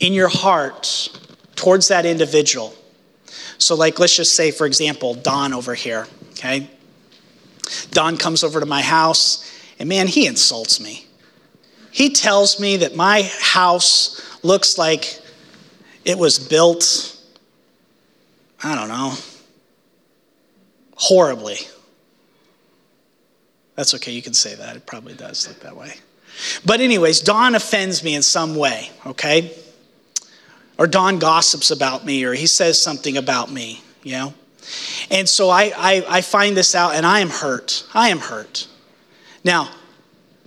in 0.00 0.12
your 0.12 0.28
heart 0.28 1.08
towards 1.56 1.88
that 1.88 2.04
individual. 2.06 2.74
So, 3.58 3.74
like, 3.74 3.98
let's 3.98 4.16
just 4.16 4.34
say, 4.34 4.50
for 4.50 4.66
example, 4.66 5.14
Don 5.14 5.52
over 5.52 5.74
here, 5.74 6.06
okay? 6.32 6.68
Don 7.92 8.16
comes 8.16 8.42
over 8.42 8.60
to 8.60 8.66
my 8.66 8.82
house, 8.82 9.50
and 9.78 9.88
man, 9.88 10.06
he 10.06 10.26
insults 10.26 10.80
me. 10.80 11.06
He 11.90 12.10
tells 12.10 12.58
me 12.58 12.78
that 12.78 12.96
my 12.96 13.30
house 13.40 14.20
looks 14.44 14.76
like 14.76 15.20
it 16.04 16.18
was 16.18 16.38
built, 16.38 17.16
I 18.62 18.74
don't 18.74 18.88
know, 18.88 19.14
horribly. 20.96 21.58
That's 23.76 23.94
okay, 23.94 24.12
you 24.12 24.22
can 24.22 24.34
say 24.34 24.54
that. 24.56 24.76
It 24.76 24.86
probably 24.86 25.14
does 25.14 25.48
look 25.48 25.60
that 25.60 25.76
way. 25.76 25.94
But, 26.66 26.80
anyways, 26.80 27.20
Don 27.20 27.54
offends 27.54 28.02
me 28.02 28.14
in 28.14 28.22
some 28.22 28.56
way, 28.56 28.90
okay? 29.06 29.56
Or 30.78 30.86
Don 30.86 31.18
gossips 31.18 31.70
about 31.70 32.04
me, 32.04 32.24
or 32.24 32.34
he 32.34 32.46
says 32.46 32.82
something 32.82 33.16
about 33.16 33.50
me, 33.50 33.82
you 34.02 34.12
know? 34.12 34.34
And 35.10 35.28
so 35.28 35.50
I, 35.50 35.72
I, 35.76 36.04
I 36.08 36.20
find 36.20 36.56
this 36.56 36.74
out 36.74 36.94
and 36.94 37.04
I 37.04 37.20
am 37.20 37.28
hurt. 37.28 37.84
I 37.94 38.08
am 38.08 38.18
hurt. 38.18 38.66
Now, 39.44 39.70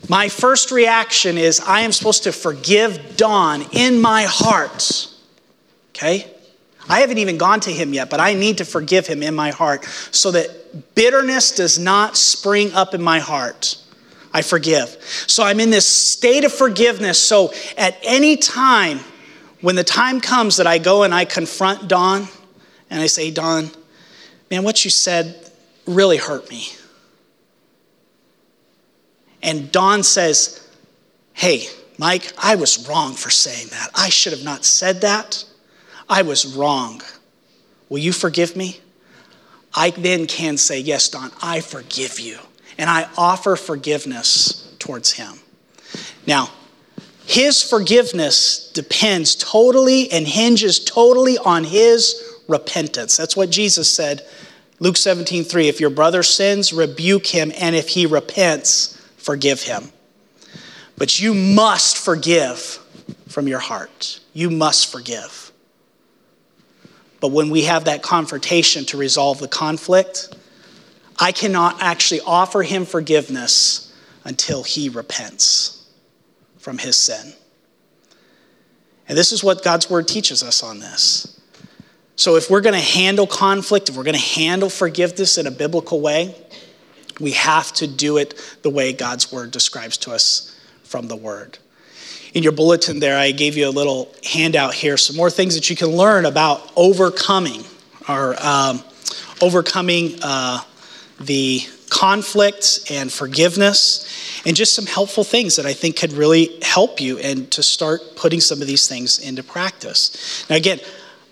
my 0.10 0.30
first 0.30 0.72
reaction 0.72 1.38
is 1.38 1.60
I 1.60 1.82
am 1.82 1.92
supposed 1.92 2.24
to 2.24 2.32
forgive 2.32 3.18
Don 3.18 3.64
in 3.72 4.00
my 4.00 4.24
heart, 4.28 5.08
okay? 5.90 6.32
I 6.90 7.02
haven't 7.02 7.18
even 7.18 7.38
gone 7.38 7.60
to 7.62 7.72
him 7.72 7.94
yet, 7.94 8.10
but 8.10 8.20
I 8.20 8.34
need 8.34 8.60
to 8.60 8.66
forgive 8.66 9.08
him 9.08 9.22
in 9.22 9.36
my 9.36 9.52
heart 9.52 9.86
so 10.12 10.32
that 10.32 10.96
bitterness 10.96 11.52
does 11.52 11.78
not 11.78 12.16
spring 12.16 12.72
up 12.74 12.94
in 12.94 13.02
my 13.02 13.20
heart. 13.20 13.78
I 14.34 14.42
forgive. 14.42 14.90
So 15.28 15.44
I'm 15.44 15.60
in 15.60 15.70
this 15.70 15.88
state 15.88 16.44
of 16.44 16.54
forgiveness. 16.54 17.22
So 17.22 17.52
at 17.78 17.98
any 18.04 18.38
time, 18.38 19.00
when 19.62 19.76
the 19.76 19.84
time 19.84 20.22
comes 20.22 20.58
that 20.58 20.68
I 20.68 20.78
go 20.78 21.04
and 21.04 21.14
I 21.14 21.26
confront 21.26 21.88
Don 21.88 22.28
and 22.90 23.02
I 23.02 23.08
say, 23.08 23.32
Don, 23.32 23.70
man, 24.50 24.64
what 24.64 24.84
you 24.86 24.92
said 24.92 25.52
really 25.86 26.18
hurt 26.18 26.50
me. 26.50 26.68
And 29.42 29.72
Don 29.72 30.04
says, 30.04 30.68
Hey, 31.34 31.68
Mike, 31.98 32.32
I 32.38 32.56
was 32.56 32.88
wrong 32.88 33.14
for 33.14 33.30
saying 33.30 33.68
that. 33.68 33.90
I 33.96 34.10
should 34.10 34.34
have 34.34 34.44
not 34.44 34.66
said 34.66 35.02
that. 35.02 35.46
I 36.10 36.22
was 36.22 36.56
wrong. 36.56 37.02
Will 37.90 38.00
you 38.00 38.12
forgive 38.12 38.56
me? 38.56 38.80
I 39.74 39.92
then 39.92 40.28
can 40.28 40.58
say, 40.58 40.80
Yes, 40.80 41.10
Don, 41.10 41.32
I 41.42 41.62
forgive 41.62 42.20
you. 42.20 42.38
And 42.78 42.90
I 42.90 43.10
offer 43.18 43.56
forgiveness 43.56 44.76
towards 44.78 45.14
him. 45.14 45.34
Now, 46.28 46.52
his 47.28 47.62
forgiveness 47.62 48.72
depends 48.72 49.36
totally 49.36 50.10
and 50.14 50.26
hinges 50.26 50.80
totally 50.80 51.38
on 51.38 51.66
his 51.66 52.40
repentance. 52.48 53.18
That's 53.18 53.36
what 53.36 53.50
Jesus 53.50 53.94
said, 53.94 54.26
Luke 54.80 54.96
17, 54.96 55.44
3. 55.44 55.68
If 55.68 55.82
your 55.82 55.90
brother 55.90 56.24
sins, 56.24 56.72
rebuke 56.72 57.26
him, 57.26 57.52
and 57.60 57.76
if 57.76 57.90
he 57.90 58.06
repents, 58.06 58.98
forgive 59.18 59.64
him. 59.64 59.92
But 60.98 61.20
you 61.20 61.34
must 61.34 61.98
forgive 61.98 62.80
from 63.28 63.50
your 63.50 63.60
heart. 63.60 64.22
You 64.32 64.50
must 64.50 64.90
forgive. 64.90 65.52
But 67.20 67.34
when 67.34 67.50
we 67.50 67.64
have 67.64 67.84
that 67.86 68.04
confrontation 68.04 68.86
to 68.86 68.98
resolve 68.98 69.40
the 69.40 69.50
conflict, 69.50 70.34
I 71.20 71.34
cannot 71.34 71.82
actually 71.82 72.22
offer 72.22 72.64
him 72.64 72.86
forgiveness 72.86 73.94
until 74.24 74.64
he 74.64 74.88
repents 74.88 75.77
from 76.68 76.80
his 76.80 76.98
sin. 76.98 77.32
And 79.08 79.18
this 79.18 79.32
is 79.32 79.42
what 79.42 79.64
God's 79.64 79.90
word 79.90 80.06
teaches 80.06 80.44
us 80.44 80.62
on 80.62 80.80
this. 80.80 81.40
So, 82.18 82.36
if 82.36 82.50
we're 82.50 82.60
going 82.60 82.76
to 82.76 82.82
handle 82.82 83.26
conflict, 83.26 83.88
if 83.88 83.96
we're 83.96 84.04
going 84.04 84.18
to 84.18 84.40
handle 84.42 84.70
forgiveness 84.70 85.38
in 85.38 85.48
a 85.48 85.52
biblical 85.52 86.02
way, 86.02 86.36
we 87.22 87.32
have 87.32 87.72
to 87.76 87.88
do 87.88 88.18
it 88.18 88.58
the 88.64 88.70
way 88.70 88.92
God's 88.92 89.32
word 89.32 89.52
describes 89.52 89.96
to 90.00 90.12
us 90.12 90.60
from 90.84 91.08
the 91.08 91.16
word. 91.16 91.58
in 92.34 92.44
your 92.44 92.52
bulletin 92.52 93.00
there, 93.00 93.18
I 93.18 93.32
gave 93.32 93.56
you 93.56 93.70
a 93.70 93.72
little 93.72 94.14
handout 94.26 94.74
here, 94.74 94.98
some 94.98 95.16
more 95.16 95.30
things 95.30 95.56
that 95.56 95.70
you 95.70 95.78
can 95.78 95.88
learn 95.88 96.26
about 96.26 96.70
overcoming 96.76 97.64
or 98.10 98.36
um, 98.46 98.84
overcoming 99.42 100.20
uh, 100.22 100.60
the 101.22 101.62
conflict 101.90 102.92
and 102.92 103.10
forgiveness, 103.10 104.07
and 104.48 104.56
just 104.56 104.74
some 104.74 104.86
helpful 104.86 105.26
things 105.26 105.58
that 105.58 105.66
I 105.66 105.74
think 105.74 105.98
could 105.98 106.14
really 106.14 106.58
help 106.62 107.02
you 107.02 107.20
and 107.20 107.52
to 107.52 107.62
start 107.62 108.16
putting 108.16 108.40
some 108.40 108.62
of 108.62 108.68
these 108.68 108.88
things 108.88 109.20
into 109.20 109.44
practice. 109.44 110.50
Now, 110.50 110.56
again, 110.56 110.80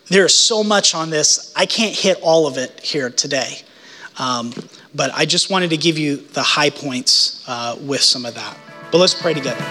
there's 0.10 0.36
so 0.38 0.66
much 0.66 0.94
on 0.94 1.12
this, 1.12 1.54
I 1.56 1.66
can't 1.66 1.96
hit 1.96 2.20
all 2.22 2.46
of 2.46 2.58
it 2.58 2.78
here 2.82 3.10
today. 3.10 3.62
Um, 4.20 4.52
but 4.94 5.12
I 5.14 5.26
just 5.26 5.50
wanted 5.50 5.70
to 5.70 5.78
give 5.78 5.98
you 5.98 6.18
the 6.18 6.44
high 6.44 6.70
points 6.70 7.42
uh, 7.48 7.78
with 7.80 8.02
some 8.02 8.26
of 8.26 8.36
that. 8.36 8.58
But 8.92 8.98
let's 8.98 9.14
pray 9.14 9.34
together. 9.34 9.64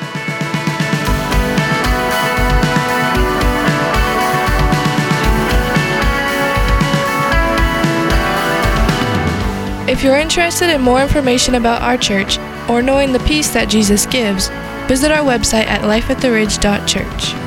If 9.87 10.03
you're 10.03 10.17
interested 10.17 10.71
in 10.71 10.81
more 10.81 11.03
information 11.03 11.57
about 11.57 11.83
our 11.83 11.99
church 11.99 12.39
or 12.69 12.83
knowing 12.83 13.13
the 13.13 13.21
peace 13.21 13.51
that 13.53 13.69
Jesus 13.69 14.07
gives, 14.07 14.49
visit 14.89 15.11
our 15.11 15.25
website 15.25 15.67
at 15.67 15.83
lifeattheridge.church. 15.83 17.44